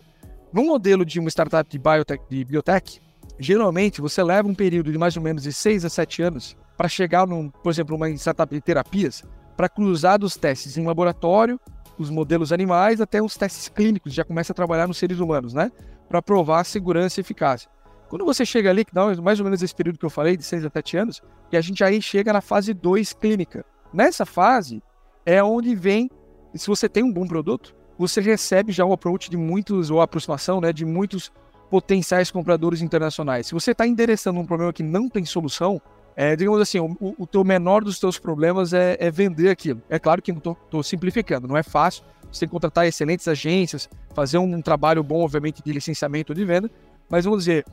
No 0.54 0.64
modelo 0.64 1.06
de 1.06 1.20
uma 1.20 1.30
startup 1.30 1.70
de 1.70 1.80
biotech, 1.80 2.24
de 2.30 2.44
biotech, 2.44 3.02
geralmente 3.40 4.02
você 4.02 4.22
leva 4.22 4.48
um 4.48 4.56
período 4.56 4.92
de 4.92 4.98
mais 4.98 5.16
ou 5.16 5.24
menos 5.24 5.44
de 5.44 5.54
6 5.54 5.86
a 5.86 5.90
7 5.90 6.24
anos 6.24 6.58
para 6.82 6.90
chegar, 6.90 7.28
num, 7.28 7.48
por 7.48 7.70
exemplo, 7.70 7.96
numa 7.96 8.10
startup 8.10 8.52
de 8.52 8.60
terapias, 8.60 9.24
para 9.56 9.70
cruzar 9.70 10.18
dos 10.18 10.36
testes 10.36 10.78
em 10.78 10.88
laboratório 10.88 11.60
os 11.96 12.10
modelos 12.10 12.52
animais 12.52 13.00
até 13.00 13.22
os 13.22 13.38
testes 13.38 13.70
clínicos, 13.70 14.12
já 14.12 14.24
começa 14.24 14.52
a 14.52 14.56
trabalhar 14.56 14.88
nos 14.88 14.98
seres 14.98 15.20
humanos, 15.20 15.54
né? 15.54 15.72
Para 16.10 16.24
provar 16.24 16.62
a 16.62 16.64
segurança 16.64 17.20
e 17.20 17.22
eficácia. 17.22 17.70
Quando 18.10 18.26
você 18.26 18.44
chega 18.44 18.72
ali, 18.72 18.84
que 18.84 18.96
dá 18.96 19.06
mais 19.22 19.40
ou 19.40 19.44
menos 19.44 19.62
esse 19.62 19.76
período 19.76 20.00
que 20.00 20.06
eu 20.08 20.10
falei, 20.10 20.36
de 20.36 20.44
6 20.44 20.66
a 20.66 20.72
7 20.72 20.98
anos, 20.98 21.22
que 21.52 21.56
a 21.56 21.62
gente 21.62 21.84
aí 21.84 22.02
chega 22.02 22.34
na 22.34 22.42
fase 22.42 22.74
2 22.74 23.14
clínica. 23.14 23.64
Nessa 23.94 24.26
fase 24.26 24.82
é 25.24 25.44
onde 25.44 25.76
vem, 25.76 26.10
se 26.56 26.66
você 26.66 26.90
tem 26.90 27.04
um 27.04 27.14
bom 27.14 27.28
produto, 27.28 27.76
você 27.96 28.20
recebe 28.22 28.72
já 28.72 28.84
o 28.84 28.92
approach 28.92 29.30
de 29.30 29.38
muitos, 29.38 29.92
ou 29.92 30.02
a 30.02 30.06
aproximação 30.06 30.60
né, 30.60 30.74
de 30.74 30.84
muitos 30.84 31.32
potenciais 31.70 32.32
compradores 32.32 32.82
internacionais. 32.82 33.46
Se 33.46 33.54
você 33.54 33.70
está 33.70 33.86
endereçando 33.86 34.40
um 34.40 34.48
problema 34.48 34.74
que 34.74 34.82
não 34.82 35.08
tem 35.08 35.24
solução, 35.26 35.80
é, 36.16 36.36
digamos 36.36 36.60
assim, 36.60 36.80
o, 36.80 37.16
o 37.18 37.26
teu 37.26 37.44
menor 37.44 37.84
dos 37.84 38.00
teus 38.00 38.20
problemas 38.20 38.74
é, 38.74 38.98
é 39.00 39.10
vender 39.10 39.50
aquilo. 39.50 39.82
É 39.90 39.98
claro 39.98 40.22
que 40.22 40.32
estou 40.32 40.84
simplificando, 40.84 41.48
não 41.48 41.58
é 41.58 41.64
fácil. 41.64 42.04
Você 42.32 42.42
tem 42.42 42.50
que 42.50 42.54
contratar 42.54 42.88
excelentes 42.88 43.28
agências, 43.28 43.90
fazer 44.14 44.38
um, 44.38 44.56
um 44.56 44.62
trabalho 44.62 45.04
bom, 45.04 45.22
obviamente, 45.22 45.62
de 45.64 45.72
licenciamento 45.72 46.34
de 46.34 46.46
venda, 46.46 46.72
mas 47.10 47.26
vamos 47.26 47.40
dizer, 47.40 47.66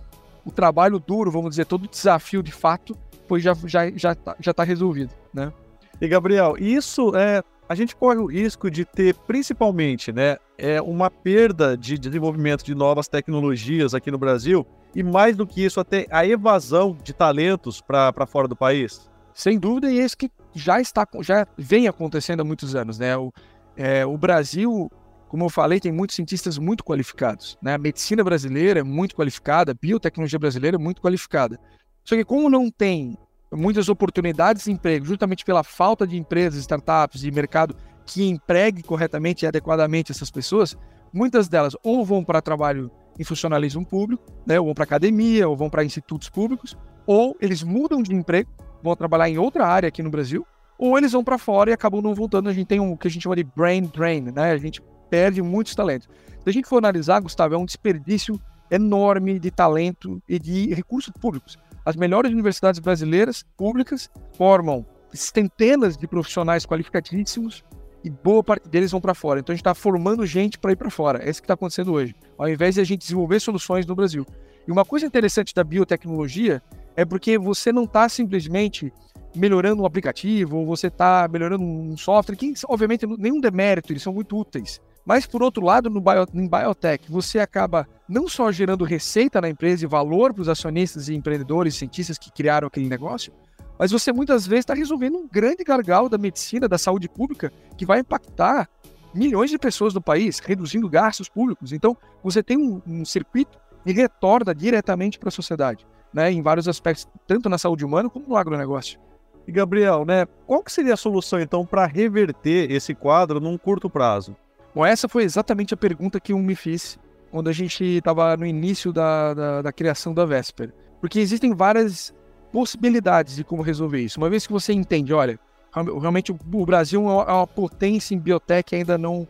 o 0.45 0.50
trabalho 0.50 0.99
duro, 0.99 1.30
vamos 1.30 1.50
dizer, 1.50 1.66
todo 1.66 1.85
o 1.85 1.88
desafio 1.88 2.42
de 2.42 2.50
fato, 2.50 2.97
pois 3.28 3.42
já 3.42 3.54
já 3.64 3.90
já 3.90 4.12
está 4.12 4.37
já 4.40 4.54
tá 4.54 4.64
resolvido, 4.64 5.12
né? 5.33 5.52
E 6.00 6.09
Gabriel, 6.09 6.57
isso 6.59 7.14
é 7.16 7.42
a 7.68 7.75
gente 7.75 7.94
corre 7.94 8.18
o 8.18 8.26
risco 8.26 8.70
de 8.70 8.84
ter 8.84 9.14
principalmente, 9.14 10.10
né, 10.10 10.38
é 10.56 10.80
uma 10.80 11.10
perda 11.10 11.76
de 11.76 11.98
desenvolvimento 11.98 12.64
de 12.64 12.75
novas 12.75 13.08
tecnologias 13.08 13.94
aqui 13.94 14.10
no 14.10 14.18
Brasil 14.18 14.66
e 14.94 15.02
mais 15.02 15.37
do 15.37 15.46
que 15.46 15.64
isso, 15.64 15.78
até 15.78 16.06
a 16.10 16.26
evasão 16.26 16.96
de 17.02 17.12
talentos 17.12 17.80
para 17.80 18.26
fora 18.26 18.48
do 18.48 18.56
país? 18.56 19.08
Sem 19.34 19.58
dúvida, 19.58 19.92
e 19.92 20.00
é 20.00 20.04
isso 20.04 20.16
que 20.16 20.30
já 20.54 20.80
está, 20.80 21.06
já 21.20 21.46
vem 21.56 21.87
acontecendo 21.87 22.40
há 22.40 22.44
muitos 22.44 22.75
anos, 22.75 22.98
né? 22.98 23.16
O, 23.16 23.32
é, 23.76 24.04
o 24.04 24.16
Brasil, 24.16 24.90
como 25.28 25.44
eu 25.44 25.50
falei, 25.50 25.78
tem 25.78 25.92
muitos 25.92 26.16
cientistas 26.16 26.58
muito 26.58 26.82
qualificados, 26.82 27.56
né? 27.62 27.75
A 27.75 27.78
medicina 27.78 28.25
brasileira 28.25 28.80
é 28.80 28.82
muito 28.82 29.14
qualificada, 29.14 29.72
a 29.72 29.75
biotecnologia 29.75 30.38
brasileira 30.38 30.76
é 30.76 30.80
muito 30.80 31.02
qualificada. 31.02 31.60
Só 32.02 32.16
que 32.16 32.25
como 32.25 32.48
não 32.48 32.70
tem 32.70 33.16
muitas 33.52 33.88
oportunidades 33.88 34.64
de 34.64 34.73
emprego, 34.73 35.05
justamente 35.05 35.45
pela 35.45 35.62
falta 35.62 36.07
de 36.07 36.17
empresas, 36.17 36.61
startups 36.61 37.25
e 37.25 37.31
mercado 37.31 37.75
que 38.05 38.25
empregue 38.25 38.83
corretamente 38.83 39.45
e 39.45 39.49
adequadamente 39.49 40.12
essas 40.12 40.31
pessoas, 40.31 40.76
muitas 41.12 41.49
delas 41.49 41.76
ou 41.83 42.05
vão 42.05 42.25
para 42.25 42.40
trabalho 42.40 42.90
em 43.19 43.25
funcionalismo 43.25 43.85
público, 43.85 44.25
né, 44.47 44.59
ou 44.59 44.67
vão 44.67 44.75
para 44.75 44.85
academia, 44.85 45.49
ou 45.49 45.57
vão 45.57 45.69
para 45.69 45.85
institutos 45.85 46.28
públicos, 46.31 46.76
ou 47.07 47.37
eles 47.40 47.62
mudam 47.62 48.02
de 48.02 48.14
emprego, 48.14 48.50
vão 48.83 48.95
trabalhar 48.95 49.28
em 49.28 49.38
outra 49.38 49.67
área 49.67 49.88
aqui 49.88 50.02
no 50.02 50.11
Brasil, 50.11 50.47
ou 50.78 50.97
eles 50.97 51.12
vão 51.12 51.25
para 51.25 51.37
fora 51.37 51.71
e 51.71 51.73
acabam 51.73 52.00
não 52.00 52.14
voltando. 52.14 52.49
A 52.49 52.52
gente 52.52 52.69
tem 52.69 52.78
um, 52.78 52.93
o 52.93 52.97
que 52.97 53.09
a 53.09 53.11
gente 53.11 53.23
chama 53.23 53.35
de 53.35 53.43
brain 53.43 53.83
drain, 53.83 54.21
né? 54.21 54.52
A 54.52 54.57
gente 54.59 54.81
perde 55.11 55.43
muitos 55.43 55.75
talentos. 55.75 56.09
Se 56.43 56.49
a 56.49 56.52
gente 56.52 56.69
for 56.69 56.78
analisar, 56.78 57.21
Gustavo, 57.21 57.55
é 57.55 57.59
um 57.59 57.64
desperdício 57.64 58.40
enorme 58.70 59.38
de 59.38 59.50
talento 59.50 60.22
e 60.28 60.38
de 60.38 60.75
recursos 60.75 61.12
públicos. 61.20 61.58
As 61.84 61.96
melhores 61.96 62.30
universidades 62.30 62.80
brasileiras 62.80 63.44
públicas 63.56 64.10
formam 64.37 64.84
centenas 65.12 65.96
de 65.96 66.06
profissionais 66.06 66.66
qualificadíssimos 66.66 67.64
e 68.04 68.10
boa 68.10 68.42
parte 68.44 68.68
deles 68.68 68.90
vão 68.90 69.00
para 69.00 69.14
fora. 69.14 69.40
Então 69.40 69.52
a 69.52 69.56
gente 69.56 69.62
está 69.62 69.75
formando 69.75 70.25
gente 70.26 70.58
para 70.58 70.72
ir 70.72 70.76
para 70.76 70.90
fora. 70.90 71.25
É 71.25 71.30
isso 71.30 71.40
que 71.40 71.46
está 71.46 71.54
acontecendo 71.54 71.92
hoje, 71.92 72.14
ao 72.37 72.48
invés 72.48 72.75
de 72.75 72.80
a 72.80 72.84
gente 72.84 73.00
desenvolver 73.00 73.40
soluções 73.40 73.87
no 73.87 73.94
Brasil. 73.94 74.26
E 74.66 74.70
uma 74.70 74.84
coisa 74.84 75.06
interessante 75.06 75.54
da 75.54 75.64
biotecnologia 75.64 76.62
é 76.94 77.04
porque 77.04 77.38
você 77.38 77.72
não 77.72 77.84
está 77.84 78.08
simplesmente 78.08 78.92
melhorando 79.34 79.82
um 79.82 79.87
aplicativo 79.87 80.58
ou 80.58 80.66
você 80.66 80.88
está 80.88 81.28
melhorando 81.30 81.64
um 81.64 81.96
software, 81.96 82.37
que 82.37 82.52
obviamente 82.66 83.06
nenhum 83.06 83.40
demérito, 83.40 83.92
eles 83.92 84.02
são 84.02 84.12
muito 84.12 84.37
úteis. 84.37 84.80
Mas 85.08 85.24
por 85.24 85.42
outro 85.42 85.64
lado, 85.64 85.88
no 85.88 86.02
bio, 86.02 86.26
em 86.34 86.46
biotech, 86.46 87.10
você 87.10 87.38
acaba 87.38 87.88
não 88.06 88.28
só 88.28 88.52
gerando 88.52 88.84
receita 88.84 89.40
na 89.40 89.48
empresa 89.48 89.82
e 89.82 89.88
valor 89.88 90.34
para 90.34 90.42
os 90.42 90.50
acionistas 90.50 91.08
e 91.08 91.14
empreendedores 91.14 91.76
cientistas 91.76 92.18
que 92.18 92.30
criaram 92.30 92.68
aquele 92.68 92.90
negócio, 92.90 93.32
mas 93.78 93.90
você 93.90 94.12
muitas 94.12 94.46
vezes 94.46 94.64
está 94.64 94.74
resolvendo 94.74 95.16
um 95.16 95.26
grande 95.26 95.64
gargalo 95.64 96.10
da 96.10 96.18
medicina, 96.18 96.68
da 96.68 96.76
saúde 96.76 97.08
pública, 97.08 97.50
que 97.74 97.86
vai 97.86 98.00
impactar 98.00 98.68
milhões 99.14 99.48
de 99.48 99.56
pessoas 99.56 99.94
no 99.94 100.02
país, 100.02 100.40
reduzindo 100.40 100.86
gastos 100.90 101.26
públicos. 101.26 101.72
Então, 101.72 101.96
você 102.22 102.42
tem 102.42 102.58
um, 102.58 102.82
um 102.86 103.02
circuito 103.02 103.58
e 103.86 103.92
retorna 103.94 104.54
diretamente 104.54 105.18
para 105.18 105.30
a 105.30 105.32
sociedade, 105.32 105.86
né, 106.12 106.30
em 106.30 106.42
vários 106.42 106.68
aspectos, 106.68 107.08
tanto 107.26 107.48
na 107.48 107.56
saúde 107.56 107.82
humana 107.82 108.10
como 108.10 108.28
no 108.28 108.36
agronegócio. 108.36 109.00
E 109.46 109.52
Gabriel, 109.52 110.04
né, 110.04 110.26
qual 110.46 110.62
que 110.62 110.70
seria 110.70 110.92
a 110.92 110.98
solução 110.98 111.40
então 111.40 111.64
para 111.64 111.86
reverter 111.86 112.70
esse 112.70 112.94
quadro 112.94 113.40
num 113.40 113.56
curto 113.56 113.88
prazo? 113.88 114.36
Bom, 114.75 114.84
essa 114.84 115.08
foi 115.08 115.25
exatamente 115.25 115.75
a 115.75 115.76
pergunta 115.76 116.20
que 116.20 116.32
eu 116.32 116.38
me 116.38 116.54
fiz 116.54 116.98
quando 117.30 117.48
a 117.48 117.52
gente 117.52 117.84
estava 117.84 118.37
no 118.37 118.46
início 118.46 118.92
da, 118.92 119.34
da, 119.34 119.62
da 119.62 119.72
criação 119.72 120.14
da 120.14 120.25
Vesper. 120.25 120.72
Porque 121.00 121.18
existem 121.18 121.54
várias 121.54 122.14
possibilidades 122.52 123.37
de 123.37 123.44
como 123.44 123.62
resolver 123.62 124.00
isso. 124.00 124.18
Uma 124.18 124.30
vez 124.30 124.46
que 124.46 124.52
você 124.52 124.72
entende, 124.72 125.12
olha, 125.12 125.38
realmente 125.75 126.32
o 126.32 126.66
Brasil 126.66 127.00
é 127.02 127.32
uma 127.32 127.46
potência 127.46 128.14
em 128.14 128.18
biotech 128.18 128.75
ainda 128.75 128.96
não, 128.96 129.26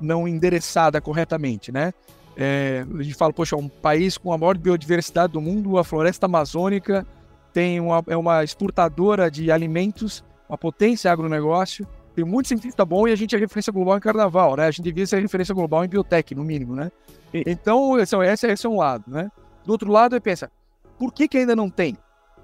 não 0.00 0.26
endereçada 0.26 1.00
corretamente, 1.00 1.70
né? 1.70 1.92
É, 2.34 2.86
a 2.98 3.02
gente 3.02 3.14
fala, 3.14 3.32
poxa, 3.32 3.56
um 3.56 3.68
país 3.68 4.16
com 4.16 4.32
a 4.32 4.38
maior 4.38 4.56
biodiversidade 4.56 5.34
do 5.34 5.40
mundo, 5.40 5.76
a 5.76 5.84
floresta 5.84 6.24
amazônica 6.24 7.06
tem 7.52 7.78
uma, 7.78 8.02
é 8.06 8.16
uma 8.16 8.42
exportadora 8.42 9.30
de 9.30 9.52
alimentos, 9.52 10.24
uma 10.48 10.56
potência 10.56 11.12
agronegócio, 11.12 11.86
tem 12.14 12.24
muito 12.24 12.48
cientista 12.48 12.84
bom 12.84 13.08
e 13.08 13.12
a 13.12 13.16
gente 13.16 13.34
é 13.34 13.38
referência 13.38 13.72
global 13.72 13.96
em 13.96 14.00
carnaval, 14.00 14.56
né? 14.56 14.66
A 14.66 14.70
gente 14.70 14.82
devia 14.82 15.06
ser 15.06 15.20
referência 15.20 15.54
global 15.54 15.84
em 15.84 15.88
biotech, 15.88 16.34
no 16.34 16.44
mínimo, 16.44 16.74
né? 16.74 16.90
Então, 17.32 17.98
esse, 17.98 18.16
esse 18.46 18.66
é 18.66 18.68
um 18.68 18.76
lado, 18.76 19.04
né? 19.06 19.30
Do 19.64 19.72
outro 19.72 19.90
lado, 19.90 20.14
eu 20.14 20.20
penso, 20.20 20.46
por 20.98 21.12
que, 21.12 21.26
que 21.26 21.38
ainda 21.38 21.56
não 21.56 21.70
tem? 21.70 21.96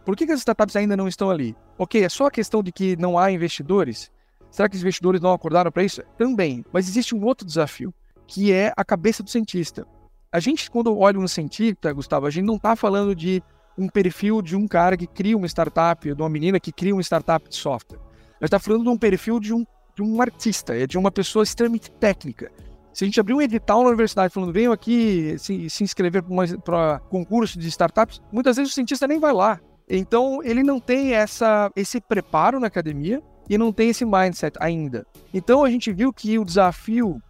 Por 0.05 0.17
que, 0.17 0.27
que 0.27 0.33
as 0.33 0.39
startups 0.39 0.75
ainda 0.75 0.97
não 0.97 1.07
estão 1.07 1.31
ali? 1.31 1.55
Ok, 1.77 2.03
é 2.03 2.09
só 2.09 2.27
a 2.27 2.31
questão 2.31 2.63
de 2.63 2.73
que 2.73 2.97
não 2.97 3.19
há 3.19 3.31
investidores? 3.31 4.11
Será 4.51 4.69
que 4.69 4.77
os 4.77 4.81
investidores 4.81 5.21
não 5.21 5.33
acordaram 5.33 5.71
para 5.71 5.85
isso? 5.85 6.03
Também. 6.17 6.65
Mas 6.73 6.89
existe 6.89 7.15
um 7.15 7.23
outro 7.25 7.47
desafio, 7.47 7.93
que 8.27 8.51
é 8.51 8.73
a 8.75 8.85
cabeça 8.85 9.23
do 9.23 9.29
cientista. 9.29 9.87
A 10.33 10.41
gente, 10.41 10.71
quando 10.71 10.97
olha 10.97 11.19
um 11.19 11.29
cientista, 11.29 11.93
Gustavo, 11.93 12.27
a 12.27 12.31
gente 12.31 12.45
não 12.45 12.57
está 12.57 12.75
falando 12.75 13.15
de 13.15 13.43
um 13.77 13.89
perfil 13.89 14.43
de 14.43 14.57
um 14.57 14.67
cara 14.67 14.97
que 14.97 15.07
cria 15.07 15.37
uma 15.37 15.47
startup, 15.47 16.15
de 16.15 16.21
uma 16.21 16.29
menina 16.29 16.59
que 16.59 16.73
cria 16.73 16.95
uma 16.95 17.03
startup 17.03 17.49
de 17.49 17.55
software. 17.55 18.08
Gente 18.40 18.45
está 18.45 18.59
falando 18.59 18.85
de 18.85 18.88
um 18.88 18.97
perfil 18.97 19.40
de 19.40 19.52
um, 19.52 19.64
de 19.95 20.02
um 20.02 20.23
artista, 20.23 20.76
é 20.76 20.87
de 20.87 20.97
uma 20.97 21.11
pessoa 21.11 21.42
extremamente 21.42 21.90
técnica. 21.90 22.50
Se 22.92 23.04
a 23.04 23.07
gente 23.07 23.21
abrir 23.21 23.35
um 23.35 23.42
edital 23.42 23.83
na 23.83 23.88
universidade 23.88 24.33
falando, 24.33 24.52
venham 24.52 24.73
aqui 24.73 25.37
se, 25.38 25.68
se 25.68 25.85
inscrever 25.85 26.23
para 26.64 27.00
concurso 27.11 27.59
de 27.59 27.68
startups, 27.68 28.21
muitas 28.33 28.57
vezes 28.57 28.73
o 28.73 28.75
cientista 28.75 29.07
nem 29.07 29.18
vai 29.21 29.33
lá. 29.33 29.61
Então, 29.88 30.40
ele 30.42 30.62
não 30.62 30.78
tem 30.78 31.14
essa, 31.14 31.71
esse 31.75 32.00
preparo 32.00 32.61
na 32.61 32.66
academia 32.66 33.23
e 33.49 33.57
não 33.57 33.73
tem 33.73 33.90
esse 33.90 34.04
mindset 34.04 34.57
ainda. 34.61 35.07
Então, 35.33 35.64
a 35.64 35.71
gente 35.71 35.92
viu 35.92 36.12
que 36.12 36.38
o 36.38 36.45
desafio 36.45 37.21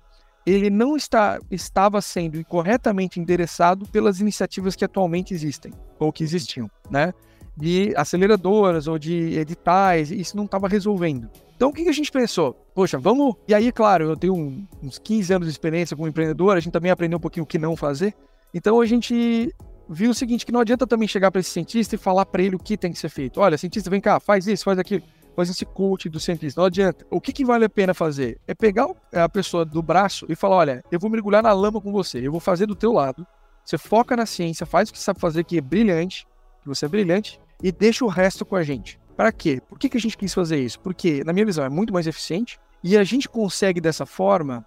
ele 0.44 0.70
não 0.70 0.96
está, 0.96 1.38
estava 1.50 2.00
sendo 2.00 2.42
corretamente 2.46 3.20
endereçado 3.20 3.86
pelas 3.86 4.20
iniciativas 4.20 4.74
que 4.74 4.84
atualmente 4.84 5.34
existem, 5.34 5.72
ou 5.98 6.10
que 6.10 6.24
existiam, 6.24 6.70
né? 6.90 7.12
De 7.58 7.92
aceleradoras 7.96 8.86
ou 8.86 8.98
de 8.98 9.36
editais, 9.36 10.12
isso 10.12 10.36
não 10.36 10.44
estava 10.44 10.68
resolvendo. 10.68 11.28
Então, 11.56 11.70
o 11.70 11.72
que 11.72 11.88
a 11.88 11.92
gente 11.92 12.12
pensou? 12.12 12.54
Poxa, 12.72 12.98
vamos. 12.98 13.34
E 13.48 13.52
aí, 13.52 13.72
claro, 13.72 14.04
eu 14.04 14.16
tenho 14.16 14.64
uns 14.80 14.96
15 14.96 15.32
anos 15.32 15.48
de 15.48 15.52
experiência 15.52 15.96
como 15.96 16.08
empreendedor, 16.08 16.56
a 16.56 16.60
gente 16.60 16.72
também 16.72 16.92
aprendeu 16.92 17.18
um 17.18 17.20
pouquinho 17.20 17.42
o 17.42 17.46
que 17.46 17.58
não 17.58 17.74
fazer. 17.74 18.14
Então, 18.54 18.80
a 18.80 18.86
gente 18.86 19.52
viu 19.88 20.12
o 20.12 20.14
seguinte, 20.14 20.46
que 20.46 20.52
não 20.52 20.60
adianta 20.60 20.86
também 20.86 21.08
chegar 21.08 21.32
para 21.32 21.40
esse 21.40 21.50
cientista 21.50 21.96
e 21.96 21.98
falar 21.98 22.26
para 22.26 22.42
ele 22.42 22.54
o 22.54 22.60
que 22.60 22.76
tem 22.76 22.92
que 22.92 22.98
ser 22.98 23.08
feito. 23.08 23.40
Olha, 23.40 23.58
cientista, 23.58 23.90
vem 23.90 24.00
cá, 24.00 24.20
faz 24.20 24.46
isso, 24.46 24.64
faz 24.64 24.78
aquilo. 24.78 25.02
Faz 25.34 25.50
esse 25.50 25.64
coach 25.64 26.08
do 26.08 26.20
cientista. 26.20 26.60
Não 26.60 26.66
adianta. 26.66 27.04
O 27.10 27.20
que, 27.20 27.32
que 27.32 27.44
vale 27.44 27.64
a 27.64 27.68
pena 27.68 27.94
fazer? 27.94 28.38
É 28.46 28.54
pegar 28.54 28.88
a 29.12 29.28
pessoa 29.28 29.64
do 29.64 29.82
braço 29.82 30.26
e 30.28 30.36
falar, 30.36 30.56
olha, 30.56 30.84
eu 30.92 30.98
vou 31.00 31.10
mergulhar 31.10 31.42
na 31.42 31.52
lama 31.52 31.80
com 31.80 31.90
você, 31.90 32.24
eu 32.24 32.30
vou 32.30 32.40
fazer 32.40 32.66
do 32.66 32.74
teu 32.74 32.92
lado. 32.92 33.26
Você 33.64 33.76
foca 33.78 34.16
na 34.16 34.26
ciência, 34.26 34.64
faz 34.64 34.88
o 34.88 34.92
que 34.92 34.98
sabe 34.98 35.20
fazer, 35.20 35.44
que 35.44 35.58
é 35.58 35.60
brilhante, 35.60 36.26
que 36.62 36.68
você 36.68 36.86
é 36.86 36.88
brilhante, 36.88 37.40
e 37.62 37.72
deixa 37.72 38.04
o 38.04 38.08
resto 38.08 38.44
com 38.44 38.56
a 38.56 38.62
gente. 38.62 38.98
Para 39.16 39.32
quê? 39.32 39.60
Por 39.68 39.78
que, 39.78 39.88
que 39.88 39.96
a 39.96 40.00
gente 40.00 40.16
quis 40.16 40.32
fazer 40.32 40.60
isso? 40.60 40.78
Porque, 40.80 41.24
na 41.24 41.32
minha 41.32 41.44
visão, 41.44 41.64
é 41.64 41.68
muito 41.68 41.92
mais 41.92 42.06
eficiente 42.06 42.58
e 42.82 42.96
a 42.96 43.02
gente 43.02 43.28
consegue 43.28 43.80
dessa 43.80 44.06
forma 44.06 44.64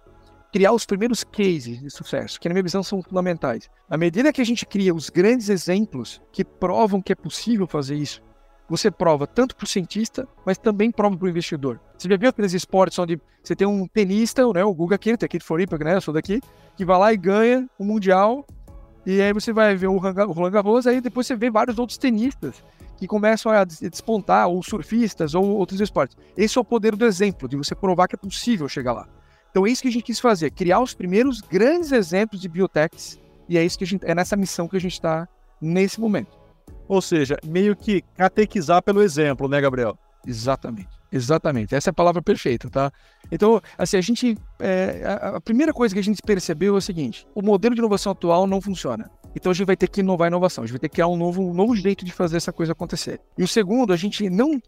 criar 0.52 0.72
os 0.72 0.84
primeiros 0.84 1.24
cases 1.24 1.80
de 1.80 1.90
sucesso, 1.90 2.38
que 2.38 2.46
na 2.46 2.52
minha 2.52 2.62
visão 2.62 2.82
são 2.82 3.02
fundamentais. 3.02 3.70
À 3.88 3.96
medida 3.96 4.32
que 4.32 4.42
a 4.42 4.44
gente 4.44 4.66
cria 4.66 4.94
os 4.94 5.08
grandes 5.08 5.48
exemplos 5.48 6.20
que 6.30 6.44
provam 6.44 7.00
que 7.00 7.12
é 7.12 7.14
possível 7.14 7.66
fazer 7.66 7.96
isso, 7.96 8.22
você 8.68 8.90
prova 8.90 9.26
tanto 9.26 9.56
para 9.56 9.64
o 9.64 9.68
cientista, 9.68 10.28
mas 10.44 10.58
também 10.58 10.90
prova 10.90 11.16
para 11.16 11.26
o 11.26 11.28
investidor. 11.28 11.80
Você 11.96 12.08
já 12.08 12.16
viu 12.18 12.28
aqueles 12.28 12.52
esportes 12.52 12.98
onde 12.98 13.18
você 13.42 13.56
tem 13.56 13.66
um 13.66 13.86
tenista, 13.86 14.46
né, 14.52 14.62
o 14.62 14.74
Guga 14.74 14.98
Kent, 14.98 15.22
aqui 15.22 15.38
de 15.38 15.44
Floripa, 15.44 15.78
né, 15.78 15.96
eu 15.96 16.00
sou 16.00 16.12
daqui, 16.12 16.40
que 16.76 16.84
vai 16.84 16.98
lá 16.98 17.12
e 17.12 17.16
ganha 17.16 17.66
o 17.78 17.84
Mundial, 17.84 18.46
e 19.06 19.20
aí 19.20 19.32
você 19.32 19.52
vai 19.52 19.74
ver 19.74 19.88
o 19.88 19.96
Roland 19.96 20.50
Garros, 20.50 20.86
aí 20.86 21.00
depois 21.00 21.26
você 21.26 21.34
vê 21.34 21.50
vários 21.50 21.78
outros 21.78 21.98
tenistas 21.98 22.62
que 23.02 23.08
começam 23.08 23.50
a 23.50 23.64
despontar, 23.64 24.46
ou 24.46 24.62
surfistas, 24.62 25.34
ou 25.34 25.44
outros 25.44 25.80
esportes. 25.80 26.16
Esse 26.36 26.56
é 26.56 26.60
o 26.60 26.64
poder 26.64 26.94
do 26.94 27.04
exemplo, 27.04 27.48
de 27.48 27.56
você 27.56 27.74
provar 27.74 28.06
que 28.06 28.14
é 28.14 28.18
possível 28.18 28.68
chegar 28.68 28.92
lá. 28.92 29.08
Então 29.50 29.66
é 29.66 29.70
isso 29.70 29.82
que 29.82 29.88
a 29.88 29.90
gente 29.90 30.04
quis 30.04 30.20
fazer, 30.20 30.52
criar 30.52 30.78
os 30.78 30.94
primeiros 30.94 31.40
grandes 31.40 31.90
exemplos 31.90 32.40
de 32.40 32.48
biotechs, 32.48 33.20
e 33.48 33.58
é 33.58 33.64
isso 33.64 33.76
que 33.76 33.82
a 33.82 33.86
gente 33.88 34.06
é 34.06 34.14
nessa 34.14 34.36
missão 34.36 34.68
que 34.68 34.76
a 34.76 34.80
gente 34.80 34.92
está 34.92 35.28
nesse 35.60 36.00
momento. 36.00 36.38
Ou 36.86 37.02
seja, 37.02 37.36
meio 37.44 37.74
que 37.74 38.02
catequizar 38.16 38.80
pelo 38.80 39.02
exemplo, 39.02 39.48
né, 39.48 39.60
Gabriel? 39.60 39.98
Exatamente, 40.24 40.96
exatamente. 41.10 41.74
Essa 41.74 41.90
é 41.90 41.92
a 41.92 41.94
palavra 41.94 42.22
perfeita, 42.22 42.70
tá? 42.70 42.92
Então, 43.32 43.60
assim, 43.76 43.96
a 43.96 44.00
gente. 44.00 44.38
É, 44.60 45.02
a, 45.04 45.36
a 45.36 45.40
primeira 45.40 45.72
coisa 45.72 45.92
que 45.92 45.98
a 45.98 46.04
gente 46.04 46.22
percebeu 46.22 46.76
é 46.76 46.78
o 46.78 46.80
seguinte: 46.80 47.26
o 47.34 47.42
modelo 47.42 47.74
de 47.74 47.80
inovação 47.80 48.12
atual 48.12 48.46
não 48.46 48.60
funciona. 48.60 49.10
Então 49.34 49.50
a 49.50 49.54
gente 49.54 49.66
vai 49.66 49.76
ter 49.76 49.88
que 49.88 50.00
inovar 50.00 50.26
a 50.26 50.28
inovação, 50.28 50.62
a 50.62 50.66
gente 50.66 50.74
vai 50.74 50.80
ter 50.80 50.88
que 50.88 50.94
criar 50.94 51.08
um 51.08 51.16
novo, 51.16 51.42
um 51.42 51.54
novo 51.54 51.74
jeito 51.74 52.04
de 52.04 52.12
fazer 52.12 52.36
essa 52.36 52.52
coisa 52.52 52.72
acontecer. 52.72 53.20
E 53.36 53.42
o 53.42 53.48
segundo, 53.48 53.92
a 53.92 53.96
gente 53.96 54.28
não. 54.28 54.60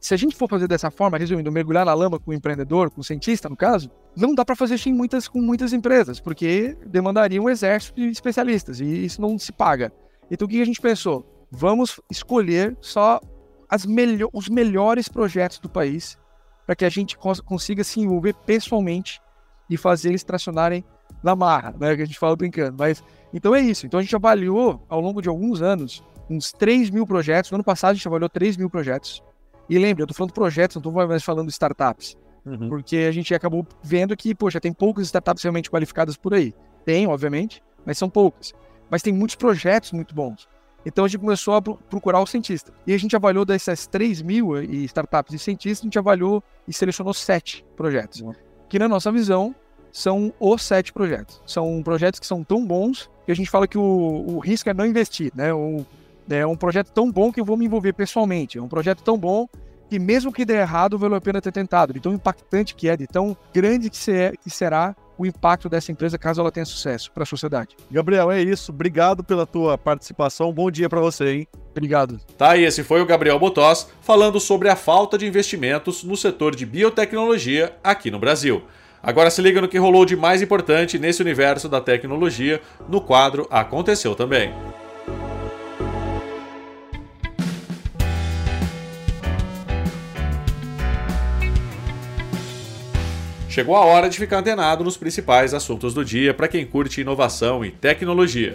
Se 0.00 0.14
a 0.14 0.16
gente 0.16 0.34
for 0.34 0.48
fazer 0.48 0.66
dessa 0.66 0.90
forma, 0.90 1.16
resumindo, 1.16 1.52
mergulhar 1.52 1.86
na 1.86 1.94
lama 1.94 2.18
com 2.18 2.30
o 2.30 2.34
empreendedor, 2.34 2.90
com 2.90 3.00
o 3.00 3.04
cientista, 3.04 3.48
no 3.48 3.56
caso, 3.56 3.90
não 4.16 4.34
dá 4.34 4.44
para 4.44 4.56
fazer 4.56 4.74
isso 4.74 4.88
em 4.88 4.92
muitas, 4.92 5.28
com 5.28 5.40
muitas 5.40 5.72
empresas, 5.72 6.20
porque 6.20 6.76
demandaria 6.86 7.40
um 7.40 7.48
exército 7.48 7.94
de 7.94 8.08
especialistas 8.08 8.80
e 8.80 9.04
isso 9.04 9.20
não 9.20 9.38
se 9.38 9.52
paga. 9.52 9.92
Então 10.30 10.46
o 10.46 10.48
que 10.48 10.60
a 10.60 10.66
gente 10.66 10.80
pensou? 10.80 11.24
Vamos 11.50 12.00
escolher 12.10 12.76
só 12.80 13.20
melho 13.86 14.28
os 14.32 14.48
melhores 14.48 15.08
projetos 15.08 15.58
do 15.58 15.68
país 15.68 16.18
para 16.66 16.76
que 16.76 16.84
a 16.84 16.88
gente 16.88 17.16
cons 17.16 17.40
consiga 17.40 17.82
se 17.84 18.00
envolver 18.00 18.34
pessoalmente 18.44 19.20
e 19.70 19.76
fazer 19.76 20.10
eles 20.10 20.24
tracionarem 20.24 20.84
na 21.22 21.34
marra, 21.34 21.74
né? 21.78 21.96
Que 21.96 22.02
a 22.02 22.04
gente 22.04 22.18
fala 22.18 22.36
brincando. 22.36 22.76
Mas 22.78 23.02
então 23.32 23.54
é 23.54 23.60
isso. 23.60 23.86
Então 23.86 24.00
a 24.00 24.02
gente 24.02 24.14
avaliou 24.14 24.82
ao 24.88 25.00
longo 25.00 25.20
de 25.20 25.28
alguns 25.28 25.62
anos 25.62 26.02
uns 26.28 26.52
3 26.52 26.90
mil 26.90 27.06
projetos. 27.06 27.50
No 27.50 27.56
ano 27.56 27.64
passado 27.64 27.92
a 27.92 27.94
gente 27.94 28.08
avaliou 28.08 28.28
3 28.28 28.56
mil 28.56 28.70
projetos. 28.70 29.22
E 29.68 29.78
lembra, 29.78 30.02
eu 30.02 30.04
estou 30.04 30.16
falando 30.16 30.32
projetos, 30.32 30.76
não 30.76 30.80
estou 30.80 31.06
mais 31.06 31.22
falando 31.22 31.48
startups. 31.50 32.16
Uhum. 32.44 32.68
Porque 32.68 32.96
a 32.96 33.12
gente 33.12 33.34
acabou 33.34 33.66
vendo 33.82 34.16
que, 34.16 34.34
poxa, 34.34 34.60
tem 34.60 34.72
poucas 34.72 35.06
startups 35.06 35.42
realmente 35.42 35.70
qualificadas 35.70 36.16
por 36.16 36.32
aí. 36.32 36.54
Tem, 36.84 37.06
obviamente, 37.06 37.62
mas 37.84 37.98
são 37.98 38.08
poucas. 38.08 38.54
Mas 38.90 39.02
tem 39.02 39.12
muitos 39.12 39.36
projetos 39.36 39.92
muito 39.92 40.14
bons. 40.14 40.48
Então 40.86 41.04
a 41.04 41.08
gente 41.08 41.20
começou 41.20 41.54
a 41.54 41.60
procurar 41.60 42.20
o 42.20 42.26
cientista. 42.26 42.72
E 42.86 42.94
a 42.94 42.98
gente 42.98 43.14
avaliou 43.14 43.44
dessas 43.44 43.86
3 43.86 44.22
mil 44.22 44.56
eh, 44.56 44.64
startups 44.84 45.34
e 45.34 45.38
cientistas, 45.38 45.80
a 45.80 45.86
gente 45.86 45.98
avaliou 45.98 46.42
e 46.66 46.72
selecionou 46.72 47.12
sete 47.12 47.64
projetos. 47.76 48.22
Uhum. 48.22 48.32
Que 48.68 48.78
na 48.78 48.88
nossa 48.88 49.12
visão 49.12 49.54
são 49.92 50.32
os 50.40 50.62
sete 50.62 50.92
projetos. 50.92 51.42
São 51.44 51.82
projetos 51.82 52.20
que 52.20 52.26
são 52.26 52.42
tão 52.42 52.64
bons 52.64 53.10
que 53.28 53.32
a 53.32 53.36
gente 53.36 53.50
fala 53.50 53.68
que 53.68 53.76
o, 53.76 54.24
o 54.26 54.38
risco 54.38 54.70
é 54.70 54.72
não 54.72 54.86
investir, 54.86 55.30
né? 55.34 55.52
O, 55.52 55.84
é 56.30 56.46
um 56.46 56.56
projeto 56.56 56.90
tão 56.92 57.12
bom 57.12 57.30
que 57.30 57.38
eu 57.38 57.44
vou 57.44 57.58
me 57.58 57.66
envolver 57.66 57.92
pessoalmente. 57.92 58.56
É 58.56 58.62
um 58.62 58.68
projeto 58.68 59.02
tão 59.02 59.18
bom 59.18 59.46
que 59.90 59.98
mesmo 59.98 60.32
que 60.32 60.46
der 60.46 60.62
errado, 60.62 60.98
valeu 60.98 61.18
a 61.18 61.20
pena 61.20 61.38
ter 61.38 61.52
tentado. 61.52 61.92
De 61.92 62.00
tão 62.00 62.14
impactante 62.14 62.74
que 62.74 62.88
é, 62.88 62.96
de 62.96 63.06
tão 63.06 63.36
grande 63.52 63.90
que, 63.90 63.98
ser, 63.98 64.38
que 64.38 64.48
será 64.48 64.96
o 65.18 65.26
impacto 65.26 65.68
dessa 65.68 65.92
empresa 65.92 66.16
caso 66.16 66.40
ela 66.40 66.50
tenha 66.50 66.64
sucesso 66.64 67.12
para 67.12 67.24
a 67.24 67.26
sociedade. 67.26 67.76
Gabriel, 67.90 68.30
é 68.30 68.40
isso. 68.40 68.72
Obrigado 68.72 69.22
pela 69.22 69.44
tua 69.44 69.76
participação. 69.76 70.50
Bom 70.50 70.70
dia 70.70 70.88
para 70.88 71.00
você, 71.00 71.30
hein? 71.30 71.48
Obrigado. 71.70 72.18
Tá, 72.38 72.56
e 72.56 72.64
esse 72.64 72.82
foi 72.82 73.02
o 73.02 73.06
Gabriel 73.06 73.38
Botós 73.38 73.90
falando 74.00 74.40
sobre 74.40 74.70
a 74.70 74.76
falta 74.76 75.18
de 75.18 75.26
investimentos 75.26 76.02
no 76.02 76.16
setor 76.16 76.56
de 76.56 76.64
biotecnologia 76.64 77.76
aqui 77.84 78.10
no 78.10 78.18
Brasil. 78.18 78.62
Agora 79.02 79.30
se 79.30 79.40
liga 79.40 79.60
no 79.60 79.68
que 79.68 79.78
rolou 79.78 80.04
de 80.04 80.16
mais 80.16 80.42
importante 80.42 80.98
nesse 80.98 81.22
universo 81.22 81.68
da 81.68 81.80
tecnologia 81.80 82.60
no 82.88 83.00
quadro 83.00 83.46
Aconteceu 83.50 84.14
também. 84.14 84.52
Chegou 93.48 93.74
a 93.74 93.84
hora 93.84 94.08
de 94.08 94.18
ficar 94.18 94.38
antenado 94.38 94.84
nos 94.84 94.96
principais 94.96 95.52
assuntos 95.52 95.92
do 95.92 96.04
dia 96.04 96.32
para 96.32 96.46
quem 96.46 96.64
curte 96.64 97.00
inovação 97.00 97.64
e 97.64 97.70
tecnologia. 97.70 98.54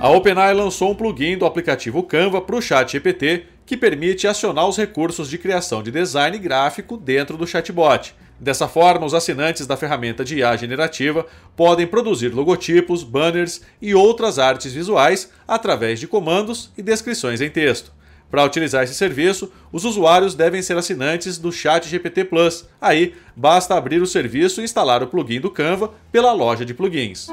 A 0.00 0.08
OpenAI 0.08 0.54
lançou 0.54 0.90
um 0.90 0.94
plugin 0.94 1.36
do 1.36 1.46
aplicativo 1.46 2.02
Canva 2.02 2.40
para 2.40 2.56
o 2.56 2.62
ChatGPT 2.62 3.44
que 3.66 3.76
permite 3.76 4.26
acionar 4.26 4.68
os 4.68 4.76
recursos 4.76 5.28
de 5.28 5.38
criação 5.38 5.82
de 5.82 5.90
design 5.90 6.38
gráfico 6.38 6.96
dentro 6.96 7.36
do 7.36 7.46
chatbot. 7.46 8.14
Dessa 8.38 8.66
forma, 8.66 9.06
os 9.06 9.14
assinantes 9.14 9.66
da 9.66 9.76
ferramenta 9.76 10.24
de 10.24 10.38
IA 10.38 10.56
generativa 10.56 11.26
podem 11.56 11.86
produzir 11.86 12.28
logotipos, 12.28 13.02
banners 13.04 13.62
e 13.80 13.94
outras 13.94 14.38
artes 14.38 14.72
visuais 14.72 15.30
através 15.46 16.00
de 16.00 16.08
comandos 16.08 16.70
e 16.76 16.82
descrições 16.82 17.40
em 17.40 17.48
texto. 17.48 17.92
Para 18.30 18.44
utilizar 18.44 18.82
esse 18.82 18.94
serviço, 18.94 19.52
os 19.70 19.84
usuários 19.84 20.34
devem 20.34 20.60
ser 20.60 20.76
assinantes 20.76 21.38
do 21.38 21.52
Chat 21.52 21.88
GPT 21.88 22.24
Plus. 22.24 22.66
Aí, 22.80 23.14
basta 23.36 23.76
abrir 23.76 24.02
o 24.02 24.06
serviço 24.06 24.60
e 24.60 24.64
instalar 24.64 25.02
o 25.02 25.06
plugin 25.06 25.40
do 25.40 25.50
Canva 25.50 25.92
pela 26.10 26.32
loja 26.32 26.64
de 26.64 26.74
plugins. 26.74 27.28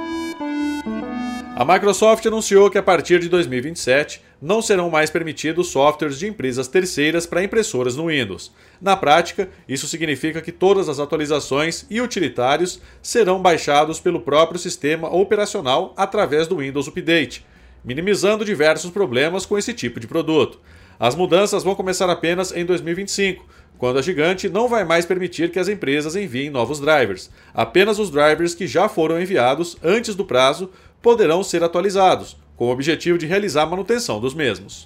A 1.61 1.73
Microsoft 1.73 2.25
anunciou 2.25 2.71
que 2.71 2.77
a 2.79 2.81
partir 2.81 3.19
de 3.19 3.29
2027 3.29 4.19
não 4.41 4.63
serão 4.63 4.89
mais 4.89 5.11
permitidos 5.11 5.67
softwares 5.67 6.17
de 6.17 6.27
empresas 6.27 6.67
terceiras 6.67 7.27
para 7.27 7.43
impressoras 7.43 7.95
no 7.95 8.07
Windows. 8.07 8.51
Na 8.81 8.97
prática, 8.97 9.47
isso 9.69 9.87
significa 9.87 10.41
que 10.41 10.51
todas 10.51 10.89
as 10.89 10.97
atualizações 10.97 11.85
e 11.87 12.01
utilitários 12.01 12.81
serão 12.99 13.39
baixados 13.39 13.99
pelo 13.99 14.21
próprio 14.21 14.59
sistema 14.59 15.07
operacional 15.15 15.93
através 15.95 16.47
do 16.47 16.57
Windows 16.57 16.87
Update, 16.87 17.45
minimizando 17.85 18.43
diversos 18.43 18.89
problemas 18.89 19.45
com 19.45 19.55
esse 19.55 19.71
tipo 19.71 19.99
de 19.99 20.07
produto. 20.07 20.59
As 20.99 21.13
mudanças 21.13 21.63
vão 21.63 21.75
começar 21.75 22.09
apenas 22.09 22.51
em 22.51 22.65
2025, 22.65 23.45
quando 23.77 23.97
a 23.97 24.01
gigante 24.03 24.47
não 24.47 24.67
vai 24.67 24.83
mais 24.83 25.07
permitir 25.07 25.49
que 25.49 25.57
as 25.57 25.67
empresas 25.67 26.15
enviem 26.15 26.51
novos 26.51 26.79
drivers. 26.79 27.31
Apenas 27.51 27.97
os 27.97 28.11
drivers 28.11 28.53
que 28.53 28.67
já 28.67 28.87
foram 28.87 29.19
enviados 29.19 29.75
antes 29.83 30.13
do 30.13 30.23
prazo 30.23 30.69
poderão 31.01 31.43
ser 31.43 31.63
atualizados, 31.63 32.37
com 32.55 32.67
o 32.67 32.71
objetivo 32.71 33.17
de 33.17 33.25
realizar 33.25 33.63
a 33.63 33.67
manutenção 33.67 34.19
dos 34.19 34.33
mesmos. 34.33 34.85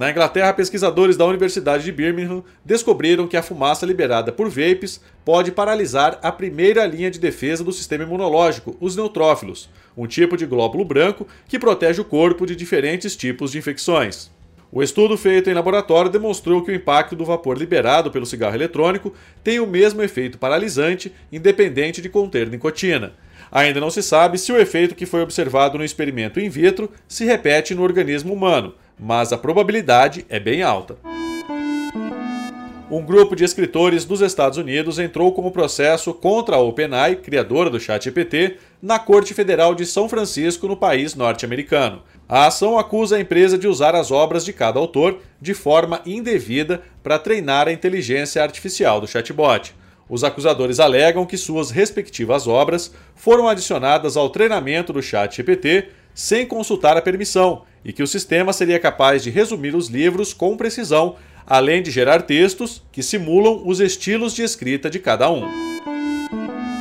Na 0.00 0.10
Inglaterra, 0.10 0.54
pesquisadores 0.54 1.14
da 1.14 1.26
Universidade 1.26 1.84
de 1.84 1.92
Birmingham 1.92 2.42
descobriram 2.64 3.28
que 3.28 3.36
a 3.36 3.42
fumaça 3.42 3.84
liberada 3.84 4.32
por 4.32 4.48
vapes 4.48 4.98
pode 5.26 5.52
paralisar 5.52 6.18
a 6.22 6.32
primeira 6.32 6.86
linha 6.86 7.10
de 7.10 7.18
defesa 7.18 7.62
do 7.62 7.70
sistema 7.70 8.04
imunológico, 8.04 8.74
os 8.80 8.96
neutrófilos, 8.96 9.68
um 9.94 10.06
tipo 10.06 10.38
de 10.38 10.46
glóbulo 10.46 10.86
branco 10.86 11.28
que 11.46 11.58
protege 11.58 12.00
o 12.00 12.04
corpo 12.06 12.46
de 12.46 12.56
diferentes 12.56 13.14
tipos 13.14 13.52
de 13.52 13.58
infecções. 13.58 14.30
O 14.72 14.82
estudo 14.82 15.18
feito 15.18 15.50
em 15.50 15.54
laboratório 15.54 16.10
demonstrou 16.10 16.62
que 16.62 16.70
o 16.70 16.74
impacto 16.74 17.14
do 17.14 17.26
vapor 17.26 17.58
liberado 17.58 18.10
pelo 18.10 18.24
cigarro 18.24 18.54
eletrônico 18.54 19.12
tem 19.44 19.60
o 19.60 19.66
mesmo 19.66 20.00
efeito 20.00 20.38
paralisante, 20.38 21.12
independente 21.30 22.00
de 22.00 22.08
conter 22.08 22.48
nicotina. 22.48 23.12
Ainda 23.52 23.80
não 23.80 23.90
se 23.90 24.02
sabe 24.02 24.38
se 24.38 24.52
o 24.52 24.58
efeito 24.58 24.94
que 24.94 25.06
foi 25.06 25.22
observado 25.22 25.76
no 25.76 25.84
experimento 25.84 26.38
in 26.38 26.48
vitro 26.48 26.90
se 27.08 27.24
repete 27.24 27.74
no 27.74 27.82
organismo 27.82 28.32
humano, 28.32 28.74
mas 28.98 29.32
a 29.32 29.38
probabilidade 29.38 30.24
é 30.28 30.38
bem 30.38 30.62
alta. 30.62 30.96
Um 32.90 33.02
grupo 33.02 33.36
de 33.36 33.44
escritores 33.44 34.04
dos 34.04 34.20
Estados 34.20 34.58
Unidos 34.58 34.98
entrou 34.98 35.32
com 35.32 35.46
o 35.46 35.50
processo 35.52 36.12
contra 36.12 36.56
a 36.56 36.58
OpenAI, 36.58 37.14
criadora 37.14 37.70
do 37.70 37.78
ChatGPT, 37.78 38.56
na 38.82 38.98
Corte 38.98 39.32
Federal 39.32 39.76
de 39.76 39.86
São 39.86 40.08
Francisco, 40.08 40.66
no 40.66 40.76
país 40.76 41.14
norte-americano. 41.14 42.02
A 42.28 42.46
ação 42.46 42.76
acusa 42.76 43.14
a 43.14 43.20
empresa 43.20 43.56
de 43.56 43.68
usar 43.68 43.94
as 43.94 44.10
obras 44.10 44.44
de 44.44 44.52
cada 44.52 44.80
autor 44.80 45.20
de 45.40 45.54
forma 45.54 46.00
indevida 46.04 46.82
para 47.00 47.16
treinar 47.16 47.68
a 47.68 47.72
inteligência 47.72 48.42
artificial 48.42 49.00
do 49.00 49.06
chatbot. 49.06 49.72
Os 50.10 50.24
acusadores 50.24 50.80
alegam 50.80 51.24
que 51.24 51.38
suas 51.38 51.70
respectivas 51.70 52.48
obras 52.48 52.92
foram 53.14 53.46
adicionadas 53.46 54.16
ao 54.16 54.28
treinamento 54.28 54.92
do 54.92 55.00
ChatGPT 55.00 55.86
sem 56.12 56.44
consultar 56.44 56.96
a 56.96 57.00
permissão 57.00 57.62
e 57.84 57.92
que 57.92 58.02
o 58.02 58.08
sistema 58.08 58.52
seria 58.52 58.80
capaz 58.80 59.22
de 59.22 59.30
resumir 59.30 59.72
os 59.76 59.86
livros 59.86 60.34
com 60.34 60.56
precisão, 60.56 61.14
além 61.46 61.80
de 61.80 61.92
gerar 61.92 62.22
textos 62.22 62.82
que 62.90 63.04
simulam 63.04 63.62
os 63.64 63.78
estilos 63.78 64.34
de 64.34 64.42
escrita 64.42 64.90
de 64.90 64.98
cada 64.98 65.30
um. 65.30 65.44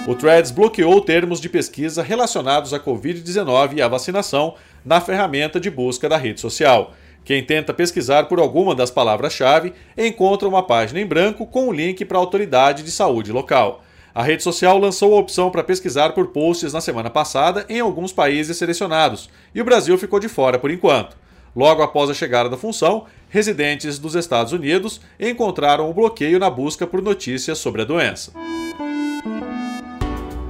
O 0.08 0.16
Threads 0.16 0.50
bloqueou 0.50 1.00
termos 1.00 1.40
de 1.40 1.48
pesquisa 1.48 2.02
relacionados 2.02 2.74
à 2.74 2.80
Covid-19 2.80 3.78
e 3.78 3.82
à 3.84 3.88
vacinação 3.88 4.56
na 4.84 5.00
ferramenta 5.00 5.60
de 5.60 5.70
busca 5.70 6.10
da 6.10 6.18
rede 6.18 6.42
social. 6.42 6.96
Quem 7.24 7.44
tenta 7.44 7.74
pesquisar 7.74 8.26
por 8.26 8.40
alguma 8.40 8.74
das 8.74 8.90
palavras-chave 8.90 9.74
encontra 9.98 10.48
uma 10.48 10.64
página 10.64 11.00
em 11.00 11.06
branco 11.06 11.46
com 11.46 11.66
o 11.66 11.70
um 11.70 11.72
link 11.72 12.04
para 12.06 12.18
a 12.18 12.22
autoridade 12.22 12.84
de 12.84 12.92
saúde 12.92 13.32
local. 13.32 13.84
A 14.14 14.24
rede 14.24 14.44
social 14.44 14.78
lançou 14.78 15.16
a 15.16 15.20
opção 15.20 15.52
para 15.52 15.64
pesquisar 15.64 16.14
por 16.14 16.28
posts 16.28 16.74
na 16.74 16.82
semana 16.82 17.10
passada 17.10 17.66
em 17.70 17.80
alguns 17.80 18.12
países 18.12 18.58
selecionados, 18.58 19.30
e 19.54 19.62
o 19.62 19.66
Brasil 19.66 19.98
ficou 19.98 20.20
de 20.20 20.28
fora 20.28 20.58
por 20.58 20.72
enquanto. 20.72 21.16
Logo 21.56 21.82
após 21.82 22.10
a 22.10 22.14
chegada 22.14 22.50
da 22.50 22.58
função, 22.58 23.06
residentes 23.30 24.00
dos 24.00 24.16
Estados 24.16 24.54
Unidos 24.54 25.00
encontraram 25.20 25.90
o 25.90 25.94
bloqueio 25.94 26.40
na 26.40 26.50
busca 26.50 26.88
por 26.88 27.02
notícias 27.02 27.58
sobre 27.58 27.82
a 27.82 27.86
doença. 27.86 28.32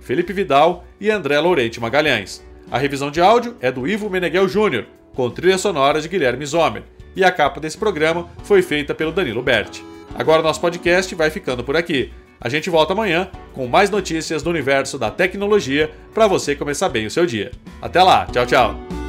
Felipe 0.00 0.32
Vidal 0.32 0.84
e 1.00 1.10
André 1.10 1.38
Lourente 1.38 1.80
Magalhães. 1.80 2.44
A 2.70 2.78
revisão 2.78 3.10
de 3.10 3.20
áudio 3.20 3.56
é 3.60 3.70
do 3.70 3.86
Ivo 3.86 4.08
Meneghel 4.08 4.46
Jr., 4.46 4.84
com 5.14 5.30
trilha 5.30 5.58
sonora 5.58 6.00
de 6.00 6.08
Guilherme 6.08 6.46
Zomer, 6.46 6.82
e 7.14 7.24
a 7.24 7.30
capa 7.30 7.60
desse 7.60 7.76
programa 7.76 8.28
foi 8.44 8.62
feita 8.62 8.94
pelo 8.94 9.12
Danilo 9.12 9.42
Berti. 9.42 9.84
Agora 10.14 10.42
nosso 10.42 10.60
podcast 10.60 11.14
vai 11.14 11.30
ficando 11.30 11.64
por 11.64 11.76
aqui. 11.76 12.12
A 12.40 12.48
gente 12.48 12.70
volta 12.70 12.92
amanhã 12.92 13.28
com 13.52 13.66
mais 13.66 13.90
notícias 13.90 14.42
do 14.42 14.50
universo 14.50 14.98
da 14.98 15.10
tecnologia 15.10 15.90
para 16.14 16.26
você 16.26 16.54
começar 16.56 16.88
bem 16.88 17.06
o 17.06 17.10
seu 17.10 17.26
dia. 17.26 17.50
Até 17.82 18.02
lá, 18.02 18.26
tchau, 18.26 18.46
tchau. 18.46 18.99